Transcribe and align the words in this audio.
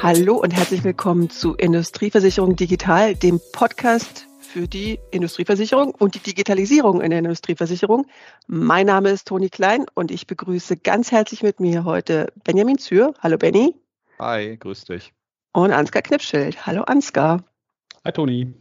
Hallo 0.00 0.36
und 0.36 0.52
herzlich 0.52 0.84
willkommen 0.84 1.28
zu 1.28 1.54
Industrieversicherung 1.54 2.54
Digital, 2.54 3.16
dem 3.16 3.40
Podcast 3.52 4.28
für 4.38 4.68
die 4.68 5.00
Industrieversicherung 5.10 5.92
und 5.92 6.14
die 6.14 6.20
Digitalisierung 6.20 7.00
in 7.00 7.10
der 7.10 7.18
Industrieversicherung. 7.18 8.06
Mein 8.46 8.86
Name 8.86 9.10
ist 9.10 9.26
Toni 9.26 9.48
Klein 9.48 9.86
und 9.94 10.12
ich 10.12 10.28
begrüße 10.28 10.76
ganz 10.76 11.10
herzlich 11.10 11.42
mit 11.42 11.58
mir 11.58 11.84
heute 11.84 12.32
Benjamin 12.44 12.78
Zür. 12.78 13.12
Hallo 13.18 13.38
Benny. 13.38 13.74
Hi, 14.20 14.56
grüß 14.56 14.84
dich. 14.84 15.12
Und 15.52 15.72
Ansgar 15.72 16.02
Knipschild. 16.02 16.64
Hallo 16.64 16.82
Ansgar. 16.82 17.42
Hi 18.04 18.12
Toni. 18.12 18.54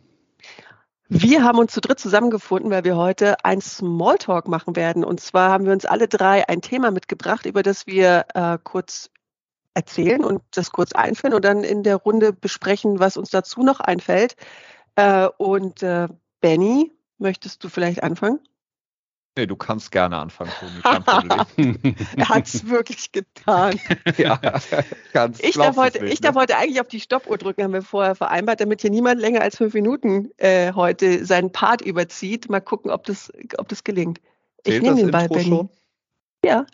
Wir 1.08 1.44
haben 1.44 1.60
uns 1.60 1.72
zu 1.72 1.82
dritt 1.82 2.00
zusammengefunden, 2.00 2.72
weil 2.72 2.84
wir 2.84 2.98
heute 2.98 3.46
ein 3.46 3.62
Smalltalk 3.62 4.48
machen 4.48 4.76
werden. 4.76 5.04
Und 5.06 5.20
zwar 5.20 5.52
haben 5.52 5.66
wir 5.66 5.72
uns 5.72 5.86
alle 5.86 6.08
drei 6.08 6.50
ein 6.50 6.62
Thema 6.62 6.90
mitgebracht, 6.90 7.46
über 7.46 7.62
das 7.62 7.86
wir 7.86 8.26
äh, 8.34 8.58
kurz 8.62 9.12
erzählen 9.78 10.26
und 10.26 10.42
das 10.52 10.72
kurz 10.72 10.92
einführen 10.92 11.36
und 11.36 11.46
dann 11.46 11.64
in 11.64 11.84
der 11.84 11.98
Runde 11.98 12.34
besprechen, 12.34 13.00
was 13.00 13.16
uns 13.16 13.30
dazu 13.30 13.62
noch 13.62 13.80
einfällt. 13.80 14.36
Äh, 14.96 15.28
und 15.38 15.84
äh, 15.84 16.08
Benny, 16.42 16.92
möchtest 17.20 17.64
du 17.64 17.70
vielleicht 17.70 18.02
anfangen? 18.02 18.40
Nee, 19.38 19.46
du 19.46 19.56
kannst 19.56 19.92
gerne 19.92 20.18
anfangen, 20.18 20.52
Toni. 20.60 21.78
Er 22.18 22.30
hat 22.30 22.48
es 22.48 22.68
wirklich 22.68 23.12
getan. 23.12 23.80
ja, 24.18 24.40
ganz 25.14 25.40
ich 25.40 25.54
darf, 25.54 25.78
heute, 25.78 26.02
nicht, 26.02 26.14
ich 26.14 26.22
ne? 26.22 26.26
darf 26.26 26.36
heute 26.36 26.58
eigentlich 26.58 26.82
auf 26.82 26.88
die 26.88 27.00
Stoppuhr 27.00 27.38
drücken, 27.38 27.64
haben 27.64 27.74
wir 27.74 27.84
vorher 27.84 28.16
vereinbart, 28.16 28.62
damit 28.62 28.82
hier 28.82 28.90
niemand 28.90 29.22
länger 29.22 29.42
als 29.42 29.58
fünf 29.58 29.76
Minuten 29.76 30.32
äh, 30.38 30.74
heute 30.74 31.24
seinen 31.24 31.52
Part 31.52 31.84
überzieht. 31.84 32.50
Mal 32.50 32.62
gucken, 32.62 32.90
ob 32.90 33.04
das, 33.04 33.32
ob 33.60 33.68
das 33.68 33.84
gelingt. 33.84 34.20
Ich 34.64 34.82
nehme 34.82 34.96
den 34.96 35.12
Ball, 35.12 35.30
Benny. 35.30 35.44
Schon? 35.44 35.70
Ja. 36.44 36.66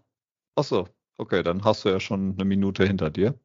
Ach 0.55 0.63
so, 0.63 0.87
okay, 1.17 1.43
dann 1.43 1.63
hast 1.63 1.85
du 1.85 1.89
ja 1.89 1.99
schon 1.99 2.33
eine 2.33 2.45
Minute 2.45 2.85
hinter 2.85 3.09
dir. 3.09 3.37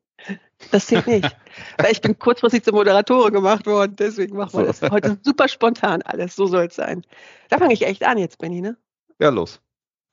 Das 0.70 0.86
zählt 0.86 1.06
nicht. 1.06 1.36
Weil 1.78 1.92
ich 1.92 2.00
bin 2.00 2.18
kurzfristig 2.18 2.64
zur 2.64 2.74
Moderatorin 2.74 3.32
gemacht 3.32 3.66
worden, 3.66 3.94
deswegen 3.96 4.36
machen 4.36 4.58
wir 4.58 4.66
das 4.66 4.82
heute 4.82 5.18
super 5.22 5.48
spontan 5.48 6.02
alles. 6.02 6.34
So 6.34 6.46
soll 6.46 6.66
es 6.66 6.74
sein. 6.74 7.04
Da 7.48 7.58
fange 7.58 7.74
ich 7.74 7.86
echt 7.86 8.04
an 8.04 8.18
jetzt, 8.18 8.38
Benny, 8.38 8.60
ne? 8.60 8.76
Ja, 9.20 9.30
los. 9.30 9.60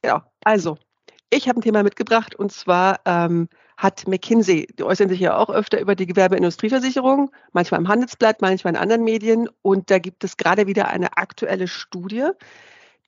Genau. 0.02 0.22
Also, 0.44 0.78
ich 1.32 1.50
habe 1.50 1.60
ein 1.60 1.64
Thema 1.64 1.84
mitgebracht 1.84 2.36
und 2.36 2.52
zwar 2.52 3.02
ähm, 3.06 3.50
hat 3.78 4.08
McKinsey, 4.08 4.68
die 4.78 4.84
äußern 4.84 5.10
sich 5.10 5.20
ja 5.20 5.36
auch 5.36 5.50
öfter 5.50 5.80
über 5.80 5.96
die 5.96 6.06
Gewerbeindustrieversicherung, 6.06 7.32
manchmal 7.52 7.82
im 7.82 7.88
Handelsblatt, 7.88 8.42
manchmal 8.42 8.74
in 8.74 8.80
anderen 8.80 9.04
Medien. 9.04 9.50
Und 9.62 9.90
da 9.92 10.00
gibt 10.00 10.24
es 10.24 10.38
gerade 10.38 10.68
wieder 10.68 10.88
eine 10.88 11.18
aktuelle 11.18 11.68
Studie, 11.68 12.30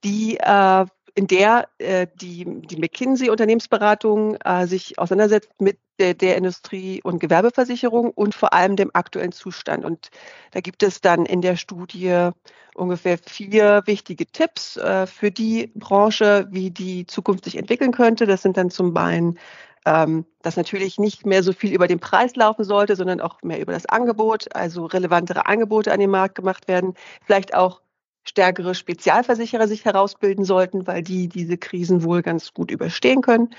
die 0.04 0.38
äh, 0.38 0.86
in 1.18 1.26
der 1.26 1.68
äh, 1.80 2.06
die, 2.14 2.46
die 2.46 2.78
McKinsey-Unternehmensberatung 2.78 4.36
äh, 4.36 4.68
sich 4.68 5.00
auseinandersetzt 5.00 5.50
mit 5.60 5.80
der, 6.00 6.14
der 6.14 6.38
Industrie- 6.38 7.02
und 7.02 7.18
Gewerbeversicherung 7.18 8.12
und 8.12 8.36
vor 8.36 8.54
allem 8.54 8.76
dem 8.76 8.92
aktuellen 8.94 9.32
Zustand. 9.32 9.84
Und 9.84 10.10
da 10.52 10.62
gibt 10.62 10.84
es 10.84 11.02
dann 11.02 11.26
in 11.26 11.42
der 11.42 11.56
Studie 11.56 12.30
ungefähr 12.76 13.18
vier 13.18 13.82
wichtige 13.88 14.28
Tipps 14.28 14.78
äh, 14.78 15.08
für 15.08 15.32
die 15.32 15.72
Branche, 15.74 16.48
wie 16.52 16.70
die 16.70 17.08
Zukunft 17.08 17.46
sich 17.46 17.58
entwickeln 17.58 17.92
könnte. 17.92 18.28
Das 18.28 18.44
sind 18.44 18.56
dann 18.56 18.70
zum 18.70 18.96
einen 18.96 19.40
ähm, 19.88 20.26
dass 20.42 20.58
natürlich 20.58 21.00
nicht 21.00 21.26
mehr 21.26 21.42
so 21.42 21.54
viel 21.54 21.74
über 21.74 21.88
den 21.88 22.00
Preis 22.00 22.36
laufen 22.36 22.66
sollte, 22.66 22.96
sondern 22.98 23.22
auch 23.22 23.42
mehr 23.42 23.62
über 23.62 23.72
das 23.72 23.86
Angebot, 23.86 24.54
also 24.54 24.86
relevantere 24.86 25.46
Angebote 25.46 25.94
an 25.94 26.02
den 26.02 26.10
Markt 26.10 26.36
gemacht 26.36 26.68
werden. 26.68 26.94
Vielleicht 27.26 27.56
auch 27.56 27.82
stärkere 28.28 28.76
Spezialversicherer 28.76 29.68
sich 29.68 29.86
herausbilden 29.86 30.44
sollten, 30.44 30.86
weil 30.88 31.02
die 31.02 31.28
diese 31.28 31.58
Krisen 31.58 32.04
wohl 32.04 32.22
ganz 32.22 32.54
gut 32.54 32.72
überstehen 32.72 33.22
können. 33.22 33.50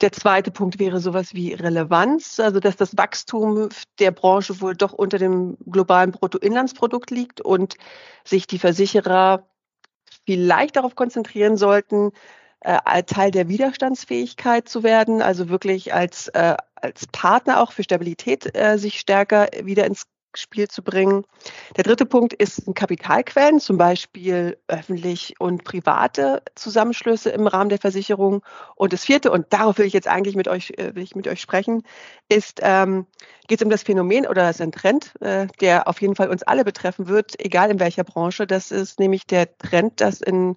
Der 0.00 0.10
zweite 0.10 0.50
Punkt 0.50 0.80
wäre 0.80 0.98
sowas 0.98 1.32
wie 1.32 1.52
Relevanz, 1.52 2.40
also 2.40 2.58
dass 2.58 2.76
das 2.76 2.96
Wachstum 2.96 3.68
der 4.00 4.10
Branche 4.10 4.60
wohl 4.60 4.74
doch 4.74 4.92
unter 4.92 5.18
dem 5.18 5.56
globalen 5.66 6.10
Bruttoinlandsprodukt 6.10 7.10
liegt 7.10 7.40
und 7.40 7.76
sich 8.24 8.48
die 8.48 8.58
Versicherer 8.58 9.46
vielleicht 10.26 10.76
darauf 10.76 10.96
konzentrieren 10.96 11.56
sollten, 11.56 12.10
äh, 12.60 13.02
Teil 13.04 13.30
der 13.30 13.48
Widerstandsfähigkeit 13.48 14.68
zu 14.68 14.82
werden, 14.82 15.22
also 15.22 15.48
wirklich 15.48 15.94
als, 15.94 16.28
äh, 16.28 16.56
als 16.74 17.06
Partner 17.08 17.60
auch 17.60 17.72
für 17.72 17.82
Stabilität 17.82 18.56
äh, 18.56 18.78
sich 18.78 18.98
stärker 18.98 19.48
wieder 19.62 19.86
ins 19.86 20.04
Spiel 20.34 20.68
zu 20.68 20.82
bringen. 20.82 21.24
Der 21.76 21.84
dritte 21.84 22.06
Punkt 22.06 22.32
ist 22.32 22.62
Kapitalquellen, 22.74 23.60
zum 23.60 23.78
Beispiel 23.78 24.58
öffentlich 24.68 25.34
und 25.38 25.64
private 25.64 26.42
Zusammenschlüsse 26.54 27.30
im 27.30 27.46
Rahmen 27.46 27.68
der 27.68 27.78
Versicherung. 27.78 28.42
Und 28.76 28.92
das 28.92 29.04
vierte, 29.04 29.30
und 29.30 29.46
darauf 29.50 29.78
will 29.78 29.86
ich 29.86 29.92
jetzt 29.92 30.08
eigentlich 30.08 30.36
mit 30.36 30.48
euch, 30.48 30.70
äh, 30.76 30.94
will 30.94 31.02
ich 31.02 31.14
mit 31.14 31.28
euch 31.28 31.40
sprechen, 31.40 31.82
ist, 32.28 32.60
ähm, 32.62 33.06
geht 33.48 33.60
es 33.60 33.64
um 33.64 33.70
das 33.70 33.82
Phänomen 33.82 34.26
oder 34.26 34.42
das 34.42 34.56
ist 34.56 34.62
ein 34.62 34.72
Trend, 34.72 35.14
äh, 35.20 35.46
der 35.60 35.88
auf 35.88 36.00
jeden 36.00 36.14
Fall 36.14 36.30
uns 36.30 36.42
alle 36.42 36.64
betreffen 36.64 37.08
wird, 37.08 37.38
egal 37.38 37.70
in 37.70 37.80
welcher 37.80 38.04
Branche. 38.04 38.46
Das 38.46 38.70
ist 38.70 38.98
nämlich 38.98 39.26
der 39.26 39.56
Trend, 39.58 40.00
dass 40.00 40.20
in 40.20 40.56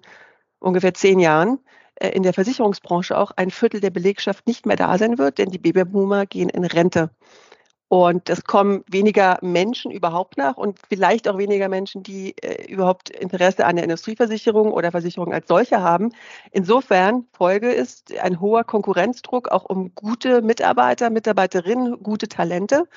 ungefähr 0.58 0.94
zehn 0.94 1.18
Jahren 1.20 1.58
äh, 1.96 2.08
in 2.10 2.22
der 2.22 2.32
Versicherungsbranche 2.32 3.16
auch 3.16 3.30
ein 3.36 3.50
Viertel 3.50 3.80
der 3.80 3.90
Belegschaft 3.90 4.46
nicht 4.46 4.66
mehr 4.66 4.76
da 4.76 4.98
sein 4.98 5.18
wird, 5.18 5.38
denn 5.38 5.50
die 5.50 5.58
Babyboomer 5.58 6.26
gehen 6.26 6.48
in 6.48 6.64
Rente. 6.64 7.10
Und 7.88 8.28
es 8.28 8.42
kommen 8.42 8.82
weniger 8.90 9.38
Menschen 9.42 9.92
überhaupt 9.92 10.36
nach 10.38 10.56
und 10.56 10.80
vielleicht 10.88 11.28
auch 11.28 11.38
weniger 11.38 11.68
Menschen, 11.68 12.02
die 12.02 12.34
äh, 12.42 12.70
überhaupt 12.70 13.10
Interesse 13.10 13.64
an 13.64 13.76
der 13.76 13.84
Industrieversicherung 13.84 14.72
oder 14.72 14.90
Versicherung 14.90 15.32
als 15.32 15.46
solche 15.46 15.80
haben. 15.80 16.12
Insofern 16.50 17.26
Folge 17.32 17.70
ist 17.70 18.12
ein 18.18 18.40
hoher 18.40 18.64
Konkurrenzdruck 18.64 19.48
auch 19.48 19.64
um 19.64 19.94
gute 19.94 20.42
Mitarbeiter, 20.42 21.10
Mitarbeiterinnen, 21.10 22.02
gute 22.02 22.26
Talente. 22.26 22.88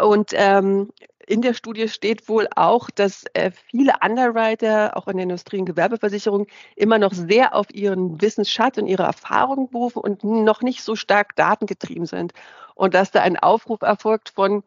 Und 0.00 0.30
ähm, 0.34 0.90
in 1.28 1.42
der 1.42 1.52
Studie 1.52 1.88
steht 1.88 2.28
wohl 2.28 2.48
auch, 2.56 2.90
dass 2.90 3.24
äh, 3.34 3.50
viele 3.70 3.94
Underwriter, 4.02 4.96
auch 4.96 5.08
in 5.08 5.16
der 5.18 5.24
Industrie- 5.24 5.58
und 5.58 5.66
Gewerbeversicherung, 5.66 6.46
immer 6.74 6.98
noch 6.98 7.12
sehr 7.12 7.54
auf 7.54 7.66
ihren 7.74 8.20
Wissensschatz 8.20 8.78
und 8.78 8.86
ihre 8.86 9.02
Erfahrung 9.02 9.68
berufen 9.70 9.98
und 9.98 10.24
noch 10.24 10.62
nicht 10.62 10.82
so 10.82 10.96
stark 10.96 11.36
datengetrieben 11.36 12.06
sind. 12.06 12.32
Und 12.78 12.94
dass 12.94 13.10
da 13.10 13.22
ein 13.22 13.36
Aufruf 13.36 13.82
erfolgt 13.82 14.28
von 14.28 14.62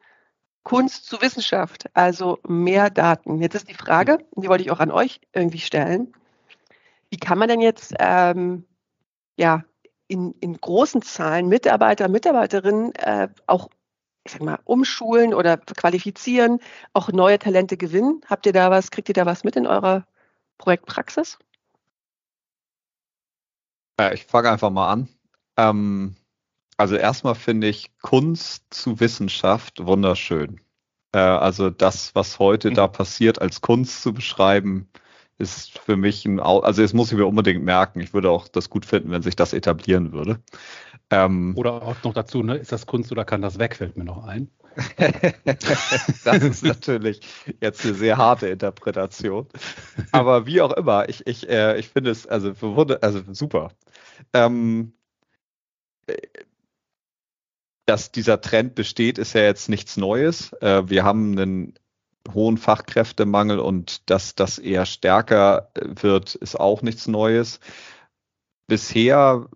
Kunst 0.64 1.06
zu 1.06 1.22
Wissenschaft, 1.22 1.90
also 1.94 2.40
mehr 2.46 2.90
Daten. 2.90 3.42
Jetzt 3.42 3.56
ist 3.56 3.70
die 3.70 3.74
Frage, 3.74 4.18
die 4.36 4.50
wollte 4.50 4.66
ich 4.66 4.70
auch 4.70 4.82
an 4.82 4.92
euch 4.92 5.22
irgendwie 5.32 5.60
stellen. 5.60 6.14
Wie 7.10 7.16
kann 7.16 7.38
man 7.38 7.48
denn 7.48 7.62
jetzt 7.62 7.94
ähm, 8.00 8.66
ja, 9.38 9.64
in, 10.10 10.34
in 10.42 10.60
großen 10.60 11.02
Zahlen 11.02 11.48
Mitarbeiter, 11.48 12.10
Mitarbeiterinnen 12.10 12.94
äh, 12.96 13.30
auch 13.48 13.70
ich 14.26 14.34
sag 14.34 14.42
mal, 14.42 14.60
umschulen 14.66 15.34
oder 15.34 15.56
qualifizieren, 15.56 16.60
auch 16.92 17.14
neue 17.14 17.40
Talente 17.40 17.78
gewinnen? 17.78 18.20
Habt 18.28 18.46
ihr 18.46 18.54
da 18.54 18.70
was, 18.70 18.92
kriegt 18.92 19.08
ihr 19.08 19.16
da 19.16 19.26
was 19.26 19.46
mit 19.46 19.56
in 19.56 19.66
eurer 19.66 20.06
Projektpraxis? 20.58 21.40
Ja, 23.98 24.12
ich 24.12 24.26
fange 24.26 24.52
einfach 24.52 24.70
mal 24.70 24.92
an. 24.92 25.08
Ähm, 25.56 26.18
also 26.82 26.96
erstmal 26.96 27.36
finde 27.36 27.68
ich 27.68 27.92
Kunst 28.02 28.66
zu 28.72 29.00
Wissenschaft 29.00 29.86
wunderschön. 29.86 30.62
Äh, 31.12 31.20
also 31.20 31.70
das, 31.70 32.16
was 32.16 32.40
heute 32.40 32.72
mhm. 32.72 32.74
da 32.74 32.88
passiert, 32.88 33.40
als 33.40 33.62
Kunst 33.62 34.02
zu 34.02 34.14
beschreiben, 34.14 34.90
ist 35.38 35.78
für 35.78 35.96
mich 35.96 36.26
ein, 36.26 36.40
also 36.40 36.82
das 36.82 36.94
muss 36.94 37.12
ich 37.12 37.18
mir 37.18 37.28
unbedingt 37.28 37.64
merken. 37.64 38.00
Ich 38.00 38.16
würde 38.16 38.32
auch 38.32 38.48
das 38.48 38.72
gut 38.72 38.86
finden, 38.86 39.12
wenn 39.12 39.22
sich 39.22 39.36
das 39.36 39.54
etablieren 39.54 40.12
würde. 40.12 40.40
Ähm, 41.12 41.54
oder 41.56 41.84
auch 41.84 42.04
noch 42.04 42.14
dazu, 42.14 42.42
ne, 42.42 42.56
ist 42.58 42.72
das 42.72 42.88
Kunst 42.88 43.12
oder 43.12 43.26
kann 43.26 43.44
das 43.44 43.60
weg, 43.60 43.76
fällt 43.76 43.96
mir 43.96 44.04
noch 44.04 44.24
ein. 44.26 44.50
das 46.24 46.44
ist 46.44 46.64
natürlich 46.64 47.22
jetzt 47.60 47.86
eine 47.86 47.94
sehr 47.94 48.18
harte 48.18 48.48
Interpretation. 48.48 49.48
Aber 50.12 50.48
wie 50.48 50.62
auch 50.62 50.74
immer, 50.74 51.08
ich, 51.10 51.28
ich, 51.28 51.48
äh, 51.48 51.78
ich 51.78 51.90
finde 51.90 52.10
es 52.10 52.26
also, 52.26 52.54
also 53.02 53.22
super. 53.34 53.72
Ähm, 54.34 54.94
dass 57.86 58.12
dieser 58.12 58.42
Trend 58.42 58.76
besteht, 58.76 59.18
ist 59.18 59.34
ja 59.34 59.42
jetzt 59.42 59.70
nichts 59.70 59.98
Neues. 59.98 60.54
Äh, 60.62 60.90
wir 60.90 61.04
haben 61.04 61.38
einen 61.38 61.74
hohen 62.34 62.58
Fachkräftemangel 62.58 63.60
und 63.60 64.10
dass 64.10 64.36
das 64.36 64.60
eher 64.60 64.86
stärker 64.86 65.72
wird, 65.76 66.36
ist 66.36 66.60
auch 66.60 66.82
nichts 66.82 67.08
Neues. 67.08 67.60
Bisher 68.68 69.48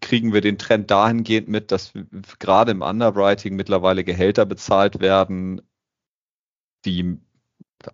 kriegen 0.00 0.32
wir 0.32 0.40
den 0.40 0.58
Trend 0.58 0.90
dahingehend 0.90 1.48
mit, 1.48 1.70
dass 1.70 1.92
gerade 2.38 2.72
im 2.72 2.82
Underwriting 2.82 3.54
mittlerweile 3.56 4.04
Gehälter 4.04 4.46
bezahlt 4.46 5.00
werden, 5.00 5.62
die 6.84 7.18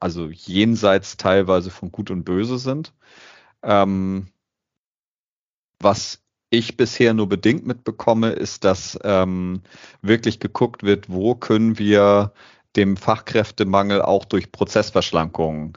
also 0.00 0.29
jenseits 0.29 1.17
teilweise 1.17 1.71
von 1.71 1.91
Gut 1.93 2.11
und 2.11 2.25
Böse 2.25 2.59
sind. 2.59 2.95
Ähm, 3.62 4.29
was 5.81 6.23
ich 6.50 6.77
bisher 6.77 7.15
nur 7.15 7.29
bedingt 7.29 7.67
mitbekomme, 7.67 8.31
ist, 8.31 8.65
dass 8.65 8.99
ähm, 9.05 9.62
wirklich 10.03 10.41
geguckt 10.41 10.83
wird, 10.83 11.11
wo 11.11 11.35
können 11.35 11.79
wir 11.79 12.33
dem 12.77 12.97
Fachkräftemangel 12.97 14.03
auch 14.03 14.25
durch 14.25 14.53
Prozessverschlankungen 14.53 15.75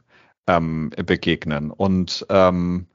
ähm, 0.47 0.91
begegnen. 1.05 1.71
Und 1.71 2.25
ähm, 2.29 2.87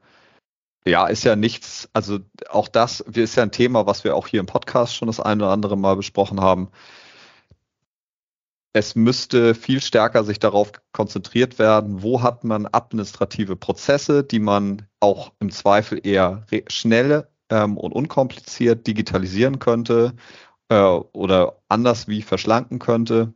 Ja, 0.85 1.07
ist 1.07 1.23
ja 1.25 1.35
nichts, 1.35 1.89
also 1.93 2.19
auch 2.49 2.67
das 2.69 3.01
ist 3.01 3.35
ja 3.35 3.43
ein 3.43 3.51
Thema, 3.51 3.85
was 3.85 4.03
wir 4.05 4.15
auch 4.15 4.27
hier 4.27 4.39
im 4.39 4.45
Podcast 4.45 4.95
schon 4.95 5.07
das 5.07 5.19
eine 5.19 5.43
oder 5.43 5.51
andere 5.51 5.77
Mal 5.77 5.95
besprochen 5.97 6.39
haben. 6.41 6.69
Es 8.73 8.95
müsste 8.95 9.55
viel 9.55 9.81
stärker 9.81 10.23
sich 10.23 10.39
darauf 10.39 10.71
konzentriert 10.93 11.59
werden, 11.59 12.03
wo 12.03 12.21
hat 12.21 12.43
man 12.43 12.67
administrative 12.71 13.55
Prozesse, 13.55 14.23
die 14.23 14.39
man 14.39 14.87
auch 14.99 15.33
im 15.39 15.51
Zweifel 15.51 15.99
eher 16.05 16.45
schnell 16.67 17.27
ähm, 17.49 17.77
und 17.77 17.91
unkompliziert 17.93 18.87
digitalisieren 18.87 19.59
könnte 19.59 20.13
äh, 20.69 20.81
oder 20.81 21.57
anders 21.69 22.07
wie 22.07 22.21
verschlanken 22.21 22.79
könnte 22.79 23.33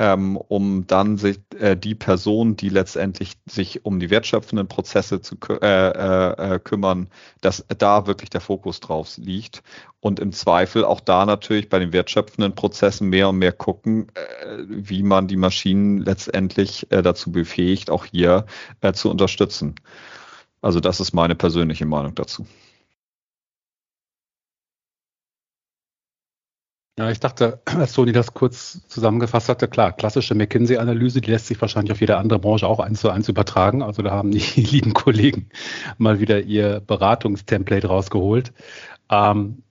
ähm, 0.00 0.38
um 0.38 0.86
dann 0.86 1.18
sich 1.18 1.40
äh, 1.58 1.76
die 1.76 1.94
Person, 1.94 2.56
die 2.56 2.70
letztendlich 2.70 3.34
sich 3.44 3.84
um 3.84 4.00
die 4.00 4.08
wertschöpfenden 4.08 4.66
Prozesse 4.66 5.20
zu 5.20 5.36
äh, 5.60 5.66
äh, 5.66 6.54
äh, 6.54 6.58
kümmern, 6.58 7.08
dass 7.42 7.66
da 7.76 8.06
wirklich 8.06 8.30
der 8.30 8.40
Fokus 8.40 8.80
drauf 8.80 9.18
liegt 9.18 9.62
und 10.00 10.18
im 10.18 10.32
Zweifel 10.32 10.86
auch 10.86 11.00
da 11.00 11.26
natürlich 11.26 11.68
bei 11.68 11.78
den 11.78 11.92
wertschöpfenden 11.92 12.54
Prozessen 12.54 13.10
mehr 13.10 13.28
und 13.28 13.36
mehr 13.36 13.52
gucken, 13.52 14.06
äh, 14.14 14.64
wie 14.68 15.02
man 15.02 15.28
die 15.28 15.36
Maschinen 15.36 15.98
letztendlich 15.98 16.86
dazu 16.88 17.30
befähigt, 17.30 17.90
auch 17.90 18.06
hier 18.06 18.46
zu 18.94 19.10
unterstützen. 19.10 19.74
Also 20.62 20.80
das 20.80 21.00
ist 21.00 21.12
meine 21.12 21.34
persönliche 21.34 21.84
Meinung 21.84 22.14
dazu. 22.14 22.46
Ja, 27.00 27.10
ich 27.10 27.18
dachte, 27.18 27.62
als 27.64 27.94
Toni 27.94 28.12
das 28.12 28.34
kurz 28.34 28.86
zusammengefasst 28.86 29.48
hatte, 29.48 29.68
klar, 29.68 29.92
klassische 29.92 30.34
McKinsey-Analyse, 30.34 31.22
die 31.22 31.30
lässt 31.30 31.46
sich 31.46 31.58
wahrscheinlich 31.58 31.92
auf 31.92 32.00
jede 32.02 32.18
andere 32.18 32.38
Branche 32.38 32.66
auch 32.66 32.78
eins 32.78 33.00
zu 33.00 33.08
eins 33.08 33.26
übertragen. 33.26 33.82
Also 33.82 34.02
da 34.02 34.10
haben 34.10 34.30
die 34.30 34.38
lieben 34.60 34.92
Kollegen 34.92 35.48
mal 35.96 36.20
wieder 36.20 36.42
ihr 36.42 36.80
Beratungstemplate 36.80 37.86
rausgeholt. 37.86 38.52
Ähm, 39.10 39.62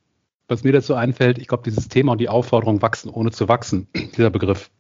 was 0.48 0.64
mir 0.64 0.72
dazu 0.72 0.96
einfällt, 0.96 1.38
ich 1.38 1.48
glaube, 1.48 1.62
dieses 1.64 1.88
Thema 1.88 2.14
und 2.14 2.18
die 2.18 2.30
Aufforderung 2.30 2.82
wachsen 2.82 3.12
ohne 3.12 3.30
zu 3.30 3.48
wachsen, 3.48 3.88
dieser 4.18 4.32
Begriff, 4.32 4.72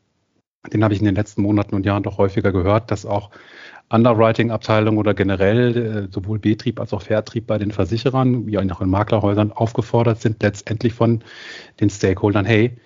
den 0.74 0.84
habe 0.84 0.96
ich 0.96 1.02
in 1.02 1.06
den 1.06 1.14
letzten 1.14 1.44
Monaten 1.44 1.76
und 1.76 1.86
Jahren 1.86 2.02
doch 2.02 2.18
häufiger 2.18 2.52
gehört, 2.52 2.90
dass 2.90 3.06
auch 3.06 3.30
Underwriting-Abteilung 3.90 4.98
oder 4.98 5.14
generell 5.14 5.78
äh, 5.78 6.12
sowohl 6.12 6.40
Betrieb 6.40 6.80
als 6.80 6.94
auch 6.94 7.02
Vertrieb 7.02 7.48
bei 7.48 7.58
den 7.58 7.72
Versicherern, 7.72 8.46
wie 8.46 8.58
auch 8.58 8.82
in 8.82 8.90
Maklerhäusern 8.90 9.52
aufgefordert 9.52 10.22
sind, 10.22 10.42
letztendlich 10.44 10.94
von 10.94 11.24
den 11.80 11.90
Stakeholdern, 11.90 12.46
hey, 12.46 12.78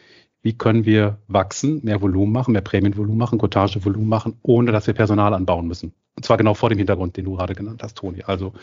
wie 0.42 0.58
können 0.58 0.86
wir 0.86 1.20
wachsen, 1.28 1.82
mehr 1.84 2.02
Volumen 2.02 2.32
machen, 2.32 2.54
mehr 2.54 2.62
Prämienvolumen 2.62 3.18
machen, 3.18 3.40
Cottagevolumen 3.40 4.10
machen, 4.10 4.38
ohne 4.44 4.72
dass 4.72 4.88
wir 4.88 4.94
Personal 4.94 5.34
anbauen 5.34 5.68
müssen. 5.68 5.94
Und 6.16 6.26
zwar 6.26 6.38
genau 6.38 6.54
vor 6.54 6.70
dem 6.70 6.78
Hintergrund, 6.78 7.18
den 7.18 7.26
du 7.26 7.36
gerade 7.36 7.56
genannt 7.56 7.82
hast, 7.82 7.98
Toni. 7.98 8.24
Also 8.24 8.54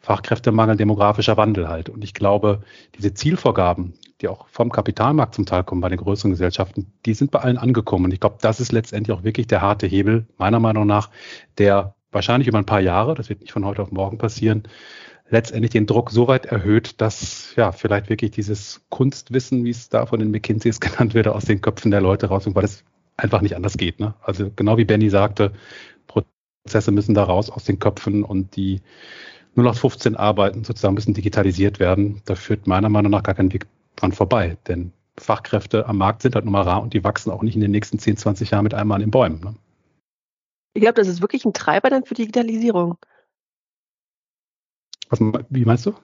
Fachkräftemangel, 0.00 0.76
demografischer 0.76 1.36
Wandel 1.36 1.68
halt. 1.68 1.88
Und 1.88 2.04
ich 2.04 2.14
glaube, 2.14 2.62
diese 2.96 3.14
Zielvorgaben, 3.14 3.94
die 4.20 4.28
auch 4.28 4.46
vom 4.48 4.70
Kapitalmarkt 4.70 5.34
zum 5.34 5.44
Teil 5.44 5.64
kommen 5.64 5.80
bei 5.80 5.88
den 5.88 5.98
größeren 5.98 6.30
Gesellschaften, 6.30 6.92
die 7.06 7.14
sind 7.14 7.32
bei 7.32 7.40
allen 7.40 7.58
angekommen. 7.58 8.04
Und 8.04 8.12
ich 8.12 8.20
glaube, 8.20 8.36
das 8.40 8.60
ist 8.60 8.70
letztendlich 8.70 9.16
auch 9.16 9.24
wirklich 9.24 9.48
der 9.48 9.60
harte 9.60 9.88
Hebel, 9.88 10.26
meiner 10.38 10.60
Meinung 10.60 10.86
nach, 10.86 11.10
der 11.58 11.94
wahrscheinlich 12.12 12.48
über 12.48 12.58
ein 12.58 12.66
paar 12.66 12.80
Jahre, 12.80 13.14
das 13.14 13.28
wird 13.28 13.40
nicht 13.40 13.52
von 13.52 13.64
heute 13.64 13.82
auf 13.82 13.90
morgen 13.90 14.18
passieren, 14.18 14.64
letztendlich 15.30 15.70
den 15.70 15.86
Druck 15.86 16.10
so 16.10 16.28
weit 16.28 16.46
erhöht, 16.46 17.00
dass 17.00 17.54
ja 17.56 17.72
vielleicht 17.72 18.08
wirklich 18.08 18.30
dieses 18.30 18.82
Kunstwissen, 18.88 19.64
wie 19.64 19.70
es 19.70 19.88
da 19.88 20.06
von 20.06 20.20
den 20.20 20.30
McKinseys 20.30 20.80
genannt 20.80 21.14
wird, 21.14 21.26
aus 21.26 21.44
den 21.44 21.60
Köpfen 21.60 21.90
der 21.90 22.00
Leute 22.00 22.26
rauskommt, 22.26 22.56
weil 22.56 22.64
es 22.64 22.84
einfach 23.16 23.40
nicht 23.40 23.56
anders 23.56 23.76
geht. 23.76 23.98
Ne? 23.98 24.14
Also 24.22 24.50
genau 24.54 24.76
wie 24.76 24.84
Benny 24.84 25.10
sagte, 25.10 25.52
Prozesse 26.64 26.92
müssen 26.92 27.14
da 27.14 27.24
raus 27.24 27.50
aus 27.50 27.64
den 27.64 27.78
Köpfen 27.78 28.24
und 28.24 28.56
die 28.56 28.80
0815 29.56 30.16
Arbeiten 30.16 30.64
sozusagen 30.64 30.94
müssen 30.94 31.14
digitalisiert 31.14 31.80
werden. 31.80 32.22
Da 32.24 32.34
führt 32.34 32.66
meiner 32.66 32.88
Meinung 32.88 33.10
nach 33.10 33.22
gar 33.22 33.34
kein 33.34 33.52
Weg 33.52 33.66
dran 33.96 34.12
vorbei, 34.12 34.56
denn 34.68 34.92
Fachkräfte 35.18 35.86
am 35.86 35.98
Markt 35.98 36.22
sind 36.22 36.34
halt 36.34 36.44
nun 36.44 36.52
mal 36.52 36.62
rar 36.62 36.82
und 36.82 36.94
die 36.94 37.04
wachsen 37.04 37.30
auch 37.30 37.42
nicht 37.42 37.54
in 37.54 37.60
den 37.60 37.70
nächsten 37.70 37.98
10, 37.98 38.16
20 38.16 38.50
Jahren 38.50 38.64
mit 38.64 38.74
einmal 38.74 38.96
an 38.96 39.02
den 39.02 39.10
Bäumen. 39.10 39.40
Ne? 39.40 39.54
Ich 40.74 40.82
glaube, 40.82 40.94
das 40.94 41.08
ist 41.08 41.20
wirklich 41.20 41.44
ein 41.44 41.52
Treiber 41.52 41.90
dann 41.90 42.04
für 42.04 42.14
Digitalisierung. 42.14 42.96
Was, 45.08 45.20
wie 45.20 45.64
meinst 45.64 45.86
du? 45.86 45.94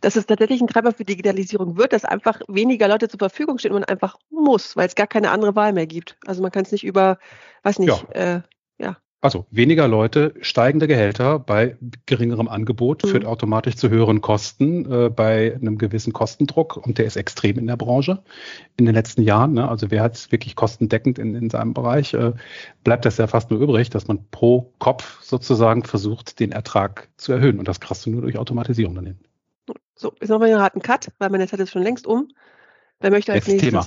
Dass 0.00 0.16
es 0.16 0.26
tatsächlich 0.26 0.60
ein 0.60 0.66
Treiber 0.66 0.92
für 0.92 1.04
Digitalisierung 1.04 1.76
wird, 1.76 1.92
dass 1.92 2.04
einfach 2.04 2.40
weniger 2.48 2.88
Leute 2.88 3.08
zur 3.08 3.18
Verfügung 3.18 3.58
stehen 3.58 3.72
und 3.72 3.80
man 3.80 3.88
einfach 3.88 4.18
muss, 4.30 4.76
weil 4.76 4.86
es 4.86 4.94
gar 4.94 5.06
keine 5.06 5.30
andere 5.30 5.54
Wahl 5.56 5.72
mehr 5.72 5.86
gibt. 5.86 6.18
Also 6.26 6.42
man 6.42 6.50
kann 6.50 6.64
es 6.64 6.72
nicht 6.72 6.84
über, 6.84 7.18
weiß 7.62 7.78
nicht, 7.78 7.88
ja. 7.88 8.36
Äh, 8.36 8.42
ja. 8.78 8.96
Also 9.22 9.46
weniger 9.52 9.86
Leute, 9.86 10.34
steigende 10.40 10.88
Gehälter 10.88 11.38
bei 11.38 11.76
geringerem 12.06 12.48
Angebot 12.48 13.04
mhm. 13.04 13.08
führt 13.08 13.24
automatisch 13.24 13.76
zu 13.76 13.88
höheren 13.88 14.20
Kosten 14.20 14.90
äh, 14.90 15.10
bei 15.10 15.54
einem 15.54 15.78
gewissen 15.78 16.12
Kostendruck 16.12 16.76
und 16.76 16.98
der 16.98 17.04
ist 17.04 17.14
extrem 17.14 17.56
in 17.56 17.68
der 17.68 17.76
Branche 17.76 18.24
in 18.76 18.84
den 18.84 18.96
letzten 18.96 19.22
Jahren. 19.22 19.52
Ne? 19.52 19.68
Also 19.68 19.92
wer 19.92 20.02
hat 20.02 20.16
es 20.16 20.32
wirklich 20.32 20.56
kostendeckend 20.56 21.20
in, 21.20 21.36
in 21.36 21.50
seinem 21.50 21.72
Bereich, 21.72 22.14
äh, 22.14 22.32
bleibt 22.82 23.04
das 23.04 23.16
ja 23.16 23.28
fast 23.28 23.52
nur 23.52 23.60
übrig, 23.60 23.90
dass 23.90 24.08
man 24.08 24.28
pro 24.32 24.72
Kopf 24.80 25.22
sozusagen 25.22 25.84
versucht, 25.84 26.40
den 26.40 26.50
Ertrag 26.50 27.08
zu 27.16 27.32
erhöhen 27.32 27.60
und 27.60 27.68
das 27.68 27.78
kriegst 27.78 28.04
du 28.04 28.10
nur 28.10 28.22
durch 28.22 28.38
Automatisierung 28.38 28.96
dann 28.96 29.06
hin. 29.06 29.20
So, 29.94 30.12
jetzt 30.20 30.30
machen 30.30 30.40
wir 30.40 30.48
gerade 30.48 30.74
einen 30.74 30.82
Cut, 30.82 31.12
weil 31.20 31.30
meine 31.30 31.46
Zeit 31.46 31.60
ist 31.60 31.70
schon 31.70 31.84
längst 31.84 32.08
um. 32.08 32.26
Wer 32.98 33.12
möchte 33.12 33.32
als 33.32 33.46
nächstes? 33.46 33.70
Thema. 33.70 33.86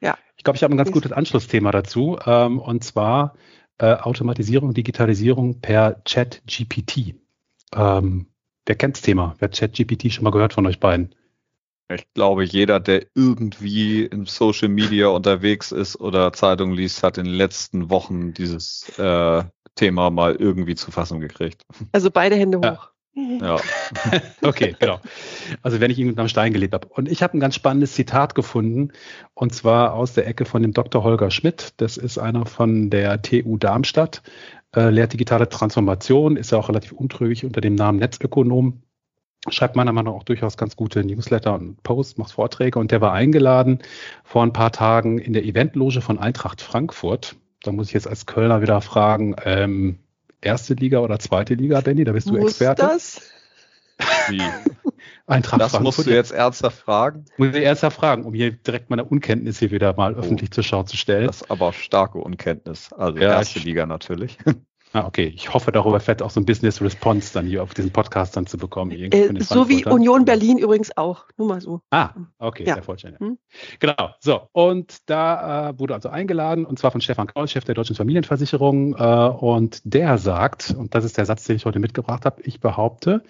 Ja. 0.00 0.18
Ich 0.36 0.42
glaube, 0.42 0.56
ich 0.56 0.64
habe 0.64 0.74
ein 0.74 0.78
ganz 0.78 0.90
gutes 0.90 1.12
Anschlussthema 1.12 1.70
dazu 1.70 2.18
ähm, 2.26 2.58
und 2.58 2.82
zwar 2.82 3.36
äh, 3.78 3.94
Automatisierung, 3.94 4.74
Digitalisierung 4.74 5.60
per 5.60 6.02
Chat-GPT. 6.04 7.14
Ähm, 7.74 8.26
wer 8.66 8.76
kennt 8.76 8.96
das 8.96 9.02
Thema? 9.02 9.34
Wer 9.38 9.48
hat 9.48 9.54
Chat-GPT 9.54 10.12
schon 10.12 10.24
mal 10.24 10.30
gehört 10.30 10.52
von 10.52 10.66
euch 10.66 10.80
beiden? 10.80 11.14
Ich 11.92 12.06
glaube, 12.14 12.44
jeder, 12.44 12.80
der 12.80 13.06
irgendwie 13.14 14.04
in 14.04 14.24
Social 14.24 14.68
Media 14.68 15.08
unterwegs 15.08 15.70
ist 15.70 16.00
oder 16.00 16.32
Zeitung 16.32 16.72
liest, 16.72 17.02
hat 17.02 17.18
in 17.18 17.24
den 17.24 17.34
letzten 17.34 17.90
Wochen 17.90 18.32
dieses 18.32 18.98
äh, 18.98 19.44
Thema 19.74 20.10
mal 20.10 20.34
irgendwie 20.34 20.76
zu 20.76 20.90
fassen 20.90 21.20
gekriegt. 21.20 21.62
Also 21.92 22.10
beide 22.10 22.36
Hände 22.36 22.58
hoch. 22.58 22.64
Ja. 22.64 22.93
Ja. 23.14 23.58
okay, 24.42 24.74
genau. 24.78 24.98
Also 25.62 25.80
wenn 25.80 25.90
ich 25.90 25.98
ihn 25.98 26.18
am 26.18 26.28
Stein 26.28 26.52
gelebt 26.52 26.74
habe. 26.74 26.88
Und 26.88 27.08
ich 27.08 27.22
habe 27.22 27.36
ein 27.36 27.40
ganz 27.40 27.54
spannendes 27.54 27.92
Zitat 27.92 28.34
gefunden, 28.34 28.92
und 29.34 29.54
zwar 29.54 29.94
aus 29.94 30.14
der 30.14 30.26
Ecke 30.26 30.44
von 30.44 30.62
dem 30.62 30.72
Dr. 30.72 31.04
Holger 31.04 31.30
Schmidt. 31.30 31.74
Das 31.76 31.96
ist 31.96 32.18
einer 32.18 32.44
von 32.46 32.90
der 32.90 33.22
TU 33.22 33.56
Darmstadt, 33.56 34.22
äh, 34.74 34.90
lehrt 34.90 35.12
digitale 35.12 35.48
Transformation, 35.48 36.36
ist 36.36 36.50
ja 36.50 36.58
auch 36.58 36.68
relativ 36.68 36.92
untrügig 36.92 37.44
unter 37.44 37.60
dem 37.60 37.76
Namen 37.76 37.98
Netzökonom. 37.98 38.82
Schreibt 39.48 39.76
meiner 39.76 39.92
Meinung 39.92 40.14
nach 40.14 40.20
auch 40.20 40.24
durchaus 40.24 40.56
ganz 40.56 40.74
gute 40.74 41.04
Newsletter 41.04 41.54
und 41.54 41.82
Posts, 41.82 42.16
macht 42.16 42.32
Vorträge 42.32 42.78
und 42.78 42.90
der 42.90 43.02
war 43.02 43.12
eingeladen 43.12 43.80
vor 44.24 44.42
ein 44.42 44.54
paar 44.54 44.72
Tagen 44.72 45.18
in 45.18 45.34
der 45.34 45.44
Eventloge 45.44 46.00
von 46.00 46.18
Eintracht 46.18 46.62
Frankfurt. 46.62 47.36
Da 47.62 47.70
muss 47.70 47.88
ich 47.88 47.92
jetzt 47.92 48.08
als 48.08 48.26
Kölner 48.26 48.62
wieder 48.62 48.80
fragen, 48.80 49.36
ähm, 49.44 49.98
erste 50.44 50.74
Liga 50.74 51.00
oder 51.00 51.18
zweite 51.18 51.54
Liga, 51.54 51.80
Benny? 51.80 52.04
Da 52.04 52.12
bist 52.12 52.28
du 52.28 52.32
Muss 52.32 52.52
Experte. 52.52 52.82
das? 52.82 53.20
Wie? 54.28 54.42
Eintracht 55.26 55.60
das 55.60 55.70
Frankfurt. 55.72 55.96
musst 55.96 56.06
du 56.06 56.12
jetzt 56.12 56.32
ernsthaft 56.32 56.78
fragen? 56.78 57.24
Muss 57.38 57.54
ich 57.54 57.64
ernsthaft 57.64 57.96
fragen, 57.96 58.24
um 58.24 58.34
hier 58.34 58.52
direkt 58.52 58.90
meine 58.90 59.04
Unkenntnis 59.04 59.58
hier 59.58 59.70
wieder 59.70 59.94
mal 59.94 60.14
oh. 60.14 60.18
öffentlich 60.18 60.50
zur 60.50 60.64
Schau 60.64 60.82
zu 60.82 60.96
stellen. 60.96 61.26
Das 61.26 61.42
ist 61.42 61.50
aber 61.50 61.72
starke 61.72 62.18
Unkenntnis. 62.18 62.92
Also 62.92 63.18
ja, 63.18 63.30
erste 63.30 63.60
Liga 63.60 63.86
natürlich. 63.86 64.38
Ah, 64.94 65.06
okay. 65.08 65.32
Ich 65.34 65.52
hoffe, 65.52 65.72
darüber 65.72 65.98
fährt 65.98 66.22
auch 66.22 66.30
so 66.30 66.38
ein 66.38 66.46
Business 66.46 66.80
Response 66.80 67.34
dann 67.34 67.46
hier 67.46 67.64
auf 67.64 67.74
diesen 67.74 67.90
Podcast 67.90 68.36
dann 68.36 68.46
zu 68.46 68.56
bekommen. 68.56 68.92
Äh, 68.92 69.42
so 69.42 69.68
wie 69.68 69.84
Union 69.84 70.24
Berlin 70.24 70.56
übrigens 70.56 70.96
auch. 70.96 71.24
Nur 71.36 71.48
mal 71.48 71.60
so. 71.60 71.80
Ah, 71.90 72.10
okay, 72.38 72.62
ja. 72.64 72.74
sehr 72.74 72.84
vollständig. 72.84 73.18
Hm? 73.18 73.36
Genau. 73.80 74.14
So, 74.20 74.42
und 74.52 74.98
da 75.06 75.70
äh, 75.70 75.78
wurde 75.80 75.94
also 75.94 76.10
eingeladen, 76.10 76.64
und 76.64 76.78
zwar 76.78 76.92
von 76.92 77.00
Stefan 77.00 77.26
Kraus, 77.26 77.50
Chef 77.50 77.64
der 77.64 77.74
Deutschen 77.74 77.96
Familienversicherung. 77.96 78.94
Äh, 78.94 79.02
und 79.02 79.80
der 79.82 80.16
sagt, 80.16 80.72
und 80.78 80.94
das 80.94 81.04
ist 81.04 81.18
der 81.18 81.26
Satz, 81.26 81.42
den 81.42 81.56
ich 81.56 81.64
heute 81.64 81.80
mitgebracht 81.80 82.24
habe, 82.24 82.42
ich 82.42 82.60
behaupte, 82.60 83.24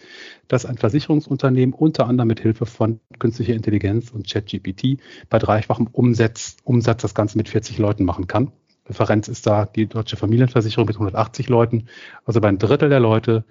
dass 0.48 0.66
ein 0.66 0.76
Versicherungsunternehmen 0.76 1.74
unter 1.74 2.06
anderem 2.06 2.28
mit 2.28 2.40
Hilfe 2.40 2.66
von 2.66 3.00
künstlicher 3.18 3.54
Intelligenz 3.54 4.10
und 4.10 4.30
ChatGPT 4.30 4.98
bei 5.30 5.38
dreifachem 5.38 5.86
Umsatz, 5.90 6.58
Umsatz 6.62 7.00
das 7.00 7.14
Ganze 7.14 7.38
mit 7.38 7.48
40 7.48 7.78
Leuten 7.78 8.04
machen 8.04 8.26
kann. 8.26 8.52
Referenz 8.88 9.28
ist 9.28 9.46
da 9.46 9.66
die 9.66 9.86
deutsche 9.86 10.16
Familienversicherung 10.16 10.86
mit 10.86 10.96
180 10.96 11.48
Leuten, 11.48 11.86
also 12.24 12.40
bei 12.40 12.48
ein 12.48 12.58
Drittel 12.58 12.88
der 12.88 13.00
Leute 13.00 13.44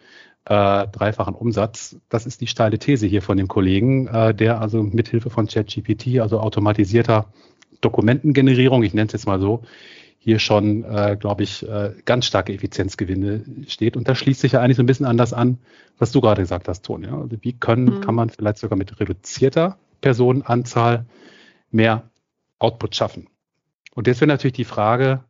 äh, 0.45 0.87
dreifachen 0.87 1.35
Umsatz. 1.35 1.95
Das 2.09 2.25
ist 2.25 2.41
die 2.41 2.47
steile 2.47 2.77
These 2.77 3.07
hier 3.07 3.21
von 3.21 3.37
dem 3.37 3.47
Kollegen, 3.47 4.07
äh, 4.07 4.33
der 4.35 4.61
also 4.61 4.83
mithilfe 4.83 5.29
von 5.29 5.47
ChatGPT, 5.47 6.19
also 6.19 6.39
automatisierter 6.39 7.27
Dokumentengenerierung, 7.81 8.83
ich 8.83 8.93
nenne 8.93 9.07
es 9.07 9.13
jetzt 9.13 9.27
mal 9.27 9.39
so, 9.39 9.63
hier 10.19 10.39
schon, 10.39 10.85
äh, 10.85 11.17
glaube 11.19 11.43
ich, 11.43 11.67
äh, 11.67 11.93
ganz 12.05 12.25
starke 12.25 12.53
Effizienzgewinne 12.53 13.43
steht. 13.67 13.97
Und 13.97 14.07
da 14.07 14.15
schließt 14.15 14.39
sich 14.39 14.53
ja 14.53 14.61
eigentlich 14.61 14.77
so 14.77 14.83
ein 14.83 14.85
bisschen 14.85 15.05
anders 15.05 15.33
an, 15.33 15.57
was 15.97 16.13
du 16.13 16.21
gerade 16.21 16.41
gesagt 16.41 16.69
hast, 16.69 16.83
Toni. 16.83 17.07
Ja? 17.07 17.19
Also 17.19 17.35
wie 17.41 17.53
können, 17.53 17.97
mhm. 17.97 18.01
kann 18.01 18.15
man 18.15 18.29
vielleicht 18.29 18.57
sogar 18.57 18.77
mit 18.77 18.97
reduzierter 19.01 19.77
Personenanzahl 19.99 21.05
mehr 21.71 22.09
Output 22.59 22.95
schaffen? 22.95 23.27
Und 23.95 24.07
jetzt 24.07 24.21
wäre 24.21 24.27
natürlich 24.27 24.53
die 24.53 24.63
Frage, 24.65 25.23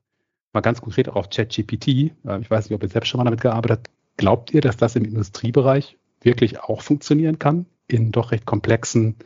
mal 0.53 0.61
ganz 0.61 0.81
konkret 0.81 1.09
auch 1.09 1.15
auf 1.15 1.29
ChatGPT, 1.29 1.87
äh, 1.87 2.39
ich 2.41 2.49
weiß 2.49 2.69
nicht, 2.69 2.75
ob 2.75 2.83
ihr 2.83 2.89
selbst 2.89 3.09
schon 3.09 3.19
mal 3.19 3.25
damit 3.25 3.41
gearbeitet 3.41 3.79
habt, 3.79 3.91
glaubt 4.17 4.53
ihr, 4.53 4.61
dass 4.61 4.77
das 4.77 4.95
im 4.95 5.05
Industriebereich 5.05 5.97
wirklich 6.21 6.59
auch 6.59 6.81
funktionieren 6.81 7.39
kann 7.39 7.65
in 7.87 8.11
doch 8.11 8.31
recht 8.31 8.45
komplexen 8.45 9.17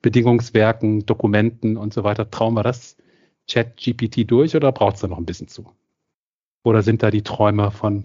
Bedingungswerken, 0.00 1.06
Dokumenten 1.06 1.76
und 1.76 1.92
so 1.92 2.04
weiter. 2.04 2.30
Trauen 2.30 2.54
wir 2.54 2.62
das 2.62 2.96
Chat-GPT 3.48 4.30
durch 4.30 4.54
oder 4.56 4.72
braucht 4.72 4.96
es 4.96 5.00
da 5.02 5.08
noch 5.08 5.18
ein 5.18 5.26
bisschen 5.26 5.48
zu? 5.48 5.72
Oder 6.62 6.82
sind 6.82 7.02
da 7.02 7.10
die 7.10 7.22
Träume 7.22 7.70
von 7.70 8.04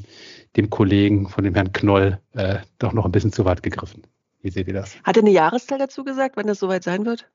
dem 0.56 0.70
Kollegen, 0.70 1.30
von 1.30 1.44
dem 1.44 1.56
Herrn 1.56 1.74
Knoll, 1.74 2.20
äh, 2.34 2.60
doch 2.80 2.94
noch 2.94 3.06
ein 3.06 3.12
bisschen 3.12 3.32
zu 3.32 3.46
weit 3.46 3.63
gegriffen? 3.63 4.04
Wie 4.42 4.50
seht 4.50 4.68
ihr 4.68 4.74
das? 4.74 4.96
Hat 5.04 5.18
er 5.18 5.24
eine 5.24 5.32
Jahreszahl 5.32 5.80
dazu 5.80 6.04
gesagt, 6.04 6.36
wann 6.38 6.48
das 6.48 6.60
soweit 6.60 6.84
sein 6.84 7.06
wird? 7.06 7.30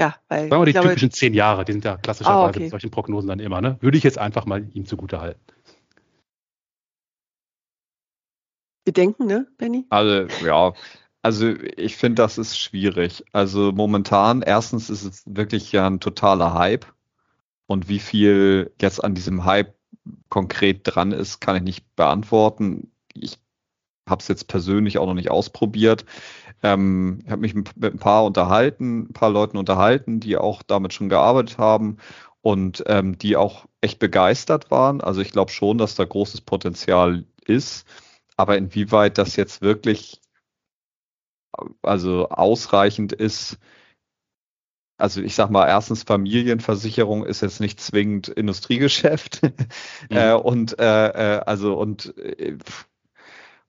Ja, 0.00 0.16
weil. 0.28 0.48
Sagen 0.48 0.62
wir 0.62 0.66
die 0.66 0.72
glaube, 0.72 0.88
typischen 0.88 1.10
zehn 1.10 1.34
Jahre, 1.34 1.66
die 1.66 1.72
sind 1.72 1.84
ja 1.84 1.98
klassischerweise 1.98 2.38
ah, 2.38 2.48
okay. 2.48 2.60
mit 2.60 2.70
solchen 2.70 2.90
Prognosen 2.90 3.28
dann 3.28 3.38
immer, 3.38 3.60
ne? 3.60 3.76
Würde 3.80 3.98
ich 3.98 4.02
jetzt 4.02 4.16
einfach 4.16 4.46
mal 4.46 4.66
ihm 4.72 4.86
zugute 4.86 5.20
halten. 5.20 5.40
Bedenken, 8.86 9.26
ne, 9.26 9.46
Benny? 9.58 9.84
Also, 9.90 10.26
ja. 10.44 10.72
Also 11.22 11.50
ich 11.76 11.96
finde, 11.96 12.22
das 12.22 12.38
ist 12.38 12.58
schwierig. 12.58 13.24
Also 13.32 13.72
momentan, 13.72 14.40
erstens 14.40 14.88
ist 14.88 15.04
es 15.04 15.22
wirklich 15.26 15.70
ja 15.70 15.86
ein 15.86 16.00
totaler 16.00 16.54
Hype. 16.54 16.86
Und 17.66 17.90
wie 17.90 17.98
viel 17.98 18.72
jetzt 18.80 19.04
an 19.04 19.14
diesem 19.14 19.44
Hype 19.44 19.74
konkret 20.30 20.80
dran 20.84 21.12
ist, 21.12 21.40
kann 21.40 21.56
ich 21.56 21.62
nicht 21.62 21.94
beantworten. 21.94 22.90
Ich 23.12 23.38
habe 24.10 24.20
es 24.20 24.28
jetzt 24.28 24.48
persönlich 24.48 24.98
auch 24.98 25.06
noch 25.06 25.14
nicht 25.14 25.30
ausprobiert. 25.30 26.04
Ähm, 26.62 27.20
ich 27.24 27.30
habe 27.30 27.40
mich 27.40 27.54
mit 27.54 27.70
ein 27.82 27.98
paar 27.98 28.24
unterhalten, 28.24 29.02
ein 29.10 29.12
paar 29.12 29.30
Leuten 29.30 29.56
unterhalten, 29.56 30.20
die 30.20 30.36
auch 30.36 30.62
damit 30.62 30.92
schon 30.92 31.08
gearbeitet 31.08 31.58
haben 31.58 31.96
und 32.42 32.84
ähm, 32.86 33.18
die 33.18 33.36
auch 33.36 33.66
echt 33.80 33.98
begeistert 33.98 34.70
waren. 34.70 35.00
Also 35.00 35.20
ich 35.20 35.32
glaube 35.32 35.50
schon, 35.50 35.78
dass 35.78 35.94
da 35.94 36.04
großes 36.04 36.42
Potenzial 36.42 37.24
ist. 37.46 37.86
Aber 38.36 38.56
inwieweit 38.56 39.18
das 39.18 39.36
jetzt 39.36 39.62
wirklich 39.62 40.20
also 41.82 42.28
ausreichend 42.28 43.12
ist, 43.12 43.58
also 44.96 45.22
ich 45.22 45.34
sag 45.34 45.50
mal, 45.50 45.66
erstens 45.66 46.02
Familienversicherung 46.02 47.24
ist 47.24 47.40
jetzt 47.40 47.60
nicht 47.60 47.80
zwingend 47.80 48.28
Industriegeschäft. 48.28 49.40
Mhm. 50.10 50.16
äh, 50.16 50.32
und 50.32 50.78
äh, 50.78 51.36
äh 51.36 51.40
also 51.40 51.74
und 51.74 52.16
äh, 52.18 52.56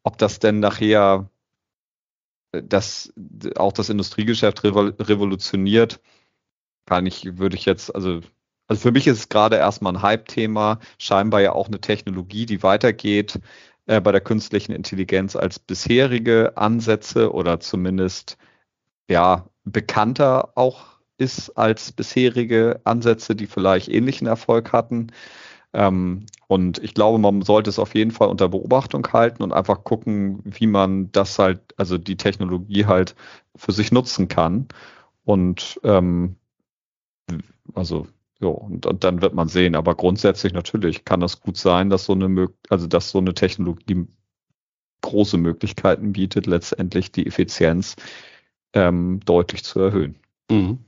ob 0.03 0.17
das 0.17 0.39
denn 0.39 0.60
nachher 0.60 1.29
das 2.51 3.13
auch 3.55 3.72
das 3.72 3.89
Industriegeschäft 3.89 4.63
revolutioniert, 4.63 6.01
kann 6.86 7.05
ich, 7.05 7.38
würde 7.38 7.55
ich 7.55 7.65
jetzt, 7.65 7.93
also, 7.96 8.22
also 8.67 8.81
für 8.81 8.91
mich 8.91 9.08
ist 9.08 9.17
es 9.17 9.29
gerade 9.29 9.55
erstmal 9.55 9.93
ein 9.96 10.01
Hype-Thema, 10.01 10.79
scheinbar 10.98 11.41
ja 11.41 11.53
auch 11.53 11.67
eine 11.67 11.79
Technologie, 11.79 12.46
die 12.46 12.63
weitergeht 12.63 13.39
äh, 13.86 14.01
bei 14.01 14.12
der 14.12 14.22
künstlichen 14.22 14.74
Intelligenz 14.74 15.36
als 15.36 15.60
bisherige 15.60 16.58
Ansätze 16.58 17.34
oder 17.34 17.60
zumindest 17.60 18.38
ja 19.10 19.48
bekannter 19.63 20.58
auch 20.58 21.00
ist 21.17 21.51
als 21.51 21.91
bisherige 21.91 22.81
Ansätze, 22.84 23.36
die 23.36 23.48
vielleicht 23.48 23.89
ähnlichen 23.89 24.27
Erfolg 24.27 24.74
hatten. 24.74 25.12
Ähm, 25.72 26.25
und 26.51 26.84
ich 26.84 26.93
glaube, 26.93 27.17
man 27.17 27.43
sollte 27.43 27.70
es 27.70 27.79
auf 27.79 27.96
jeden 27.96 28.12
Fall 28.12 28.27
unter 28.27 28.50
Beobachtung 28.50 29.08
halten 29.13 29.41
und 29.41 29.53
einfach 29.53 29.86
gucken, 29.86 30.41
wie 30.43 30.67
man 30.67 31.10
das 31.13 31.39
halt, 31.39 31.62
also 31.77 31.98
die 31.98 32.17
Technologie 32.17 32.88
halt 32.88 33.15
für 33.55 33.72
sich 33.72 33.93
nutzen 33.93 34.27
kann. 34.27 34.67
Und 35.24 35.79
ähm, 35.86 36.36
also 37.74 38.05
ja, 38.41 38.50
und, 38.50 38.86
und, 38.86 39.01
dann 39.05 39.22
wird 39.22 39.34
man 39.34 39.48
sehen. 39.48 39.77
Aber 39.77 39.96
grundsätzlich 39.96 40.51
natürlich 40.51 41.05
kann 41.05 41.22
das 41.22 41.39
gut 41.39 41.55
sein, 41.55 41.89
dass 41.89 42.03
so 42.03 42.12
eine 42.12 42.50
also 42.67 42.86
dass 42.86 43.12
so 43.12 43.20
eine 43.20 43.34
Technologie 43.34 44.05
große 45.00 45.38
Möglichkeiten 45.38 46.12
bietet, 46.12 46.48
letztendlich 46.48 47.13
die 47.13 47.27
Effizienz 47.27 47.96
ähm, 48.74 49.22
deutlich 49.24 49.63
zu 49.63 49.79
erhöhen. 49.79 50.20
Mhm. 50.50 50.79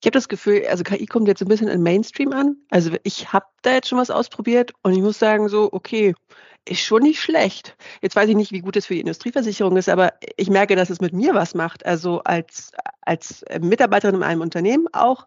Ich 0.00 0.06
habe 0.06 0.12
das 0.12 0.28
Gefühl, 0.28 0.66
also 0.66 0.82
KI 0.82 1.04
kommt 1.06 1.28
jetzt 1.28 1.42
ein 1.42 1.48
bisschen 1.48 1.68
in 1.68 1.82
Mainstream 1.82 2.32
an. 2.32 2.56
Also 2.70 2.92
ich 3.02 3.32
habe 3.32 3.46
da 3.62 3.74
jetzt 3.74 3.88
schon 3.88 3.98
was 3.98 4.10
ausprobiert 4.10 4.72
und 4.82 4.92
ich 4.92 5.00
muss 5.00 5.18
sagen, 5.18 5.48
so, 5.48 5.68
okay, 5.72 6.14
ist 6.66 6.80
schon 6.80 7.02
nicht 7.02 7.20
schlecht. 7.20 7.76
Jetzt 8.00 8.16
weiß 8.16 8.28
ich 8.28 8.36
nicht, 8.36 8.52
wie 8.52 8.60
gut 8.60 8.76
es 8.76 8.86
für 8.86 8.94
die 8.94 9.00
Industrieversicherung 9.00 9.76
ist, 9.76 9.88
aber 9.88 10.14
ich 10.36 10.48
merke, 10.50 10.76
dass 10.76 10.90
es 10.90 11.00
mit 11.00 11.12
mir 11.12 11.34
was 11.34 11.54
macht. 11.54 11.84
Also 11.84 12.20
als, 12.24 12.72
als 13.02 13.44
Mitarbeiterin 13.60 14.16
in 14.16 14.22
einem 14.22 14.40
Unternehmen 14.40 14.86
auch, 14.92 15.26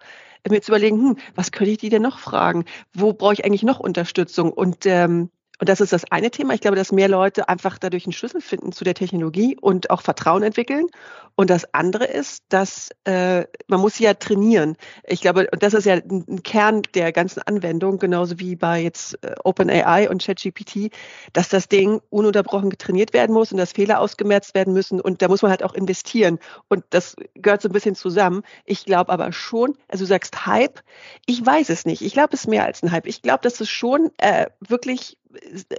mir 0.49 0.61
zu 0.61 0.71
überlegen, 0.71 0.97
hm, 0.97 1.17
was 1.35 1.51
könnte 1.51 1.71
ich 1.71 1.77
die 1.77 1.89
denn 1.89 2.01
noch 2.01 2.19
fragen? 2.19 2.65
Wo 2.93 3.13
brauche 3.13 3.33
ich 3.33 3.45
eigentlich 3.45 3.63
noch 3.63 3.79
Unterstützung? 3.79 4.51
Und 4.51 4.85
ähm, 4.85 5.29
und 5.59 5.69
das 5.69 5.81
ist 5.81 5.93
das 5.93 6.03
eine 6.11 6.31
Thema. 6.31 6.55
Ich 6.55 6.61
glaube, 6.61 6.75
dass 6.75 6.91
mehr 6.91 7.07
Leute 7.07 7.47
einfach 7.47 7.77
dadurch 7.77 8.05
einen 8.05 8.13
Schlüssel 8.13 8.41
finden 8.41 8.71
zu 8.71 8.83
der 8.83 8.95
Technologie 8.95 9.55
und 9.59 9.91
auch 9.91 10.01
Vertrauen 10.01 10.41
entwickeln. 10.41 10.87
Und 11.35 11.49
das 11.49 11.73
andere 11.73 12.05
ist, 12.05 12.43
dass 12.49 12.89
äh, 13.05 13.45
man 13.67 13.79
muss 13.79 13.97
ja 13.97 14.13
trainieren. 14.13 14.77
Ich 15.05 15.21
glaube, 15.21 15.47
und 15.51 15.63
das 15.63 15.73
ist 15.73 15.85
ja 15.85 15.95
ein 15.95 16.41
Kern 16.43 16.81
der 16.95 17.11
ganzen 17.11 17.41
Anwendung, 17.41 17.97
genauso 17.97 18.39
wie 18.39 18.55
bei 18.55 18.81
jetzt 18.81 19.23
äh, 19.23 19.35
OpenAI 19.43 20.09
und 20.09 20.23
ChatGPT, 20.23 20.91
dass 21.33 21.49
das 21.49 21.69
Ding 21.69 22.01
ununterbrochen 22.09 22.69
getrainiert 22.69 23.13
werden 23.13 23.33
muss 23.33 23.51
und 23.51 23.57
dass 23.57 23.71
Fehler 23.71 23.99
ausgemerzt 23.99 24.55
werden 24.55 24.73
müssen. 24.73 24.99
Und 24.99 25.21
da 25.21 25.27
muss 25.27 25.43
man 25.43 25.51
halt 25.51 25.63
auch 25.63 25.73
investieren. 25.73 26.39
Und 26.67 26.83
das 26.89 27.15
gehört 27.35 27.61
so 27.61 27.69
ein 27.69 27.73
bisschen 27.73 27.95
zusammen. 27.95 28.43
Ich 28.65 28.85
glaube 28.85 29.11
aber 29.11 29.31
schon, 29.31 29.75
also 29.87 30.03
du 30.03 30.07
sagst 30.07 30.45
Hype, 30.45 30.81
ich 31.25 31.43
weiß 31.43 31.69
es 31.69 31.85
nicht. 31.85 32.01
Ich 32.01 32.13
glaube, 32.13 32.33
es 32.33 32.41
ist 32.41 32.47
mehr 32.47 32.65
als 32.65 32.83
ein 32.83 32.91
Hype. 32.91 33.07
Ich 33.07 33.21
glaube, 33.21 33.41
dass 33.41 33.59
es 33.59 33.69
schon 33.69 34.11
äh, 34.17 34.47
wirklich 34.59 35.17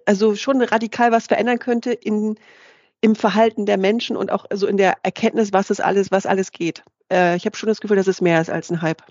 also 0.06 0.34
schon 0.34 0.62
radikal 0.62 1.12
was 1.12 1.26
verändern 1.26 1.58
könnte 1.58 1.92
in, 1.92 2.38
im 3.00 3.14
Verhalten 3.14 3.66
der 3.66 3.78
Menschen 3.78 4.16
und 4.16 4.30
auch 4.30 4.46
so 4.52 4.66
in 4.66 4.76
der 4.76 4.96
Erkenntnis, 5.02 5.52
was 5.52 5.70
es 5.70 5.80
alles, 5.80 6.11
was 6.11 6.26
alles 6.26 6.52
geht. 6.52 6.82
Äh, 7.12 7.37
ich 7.37 7.46
habe 7.46 7.56
schon 7.56 7.68
das 7.68 7.80
Gefühl, 7.80 7.96
dass 7.96 8.06
es 8.06 8.20
mehr 8.20 8.40
ist 8.40 8.50
als 8.50 8.70
ein 8.70 8.82
Hype. 8.82 9.02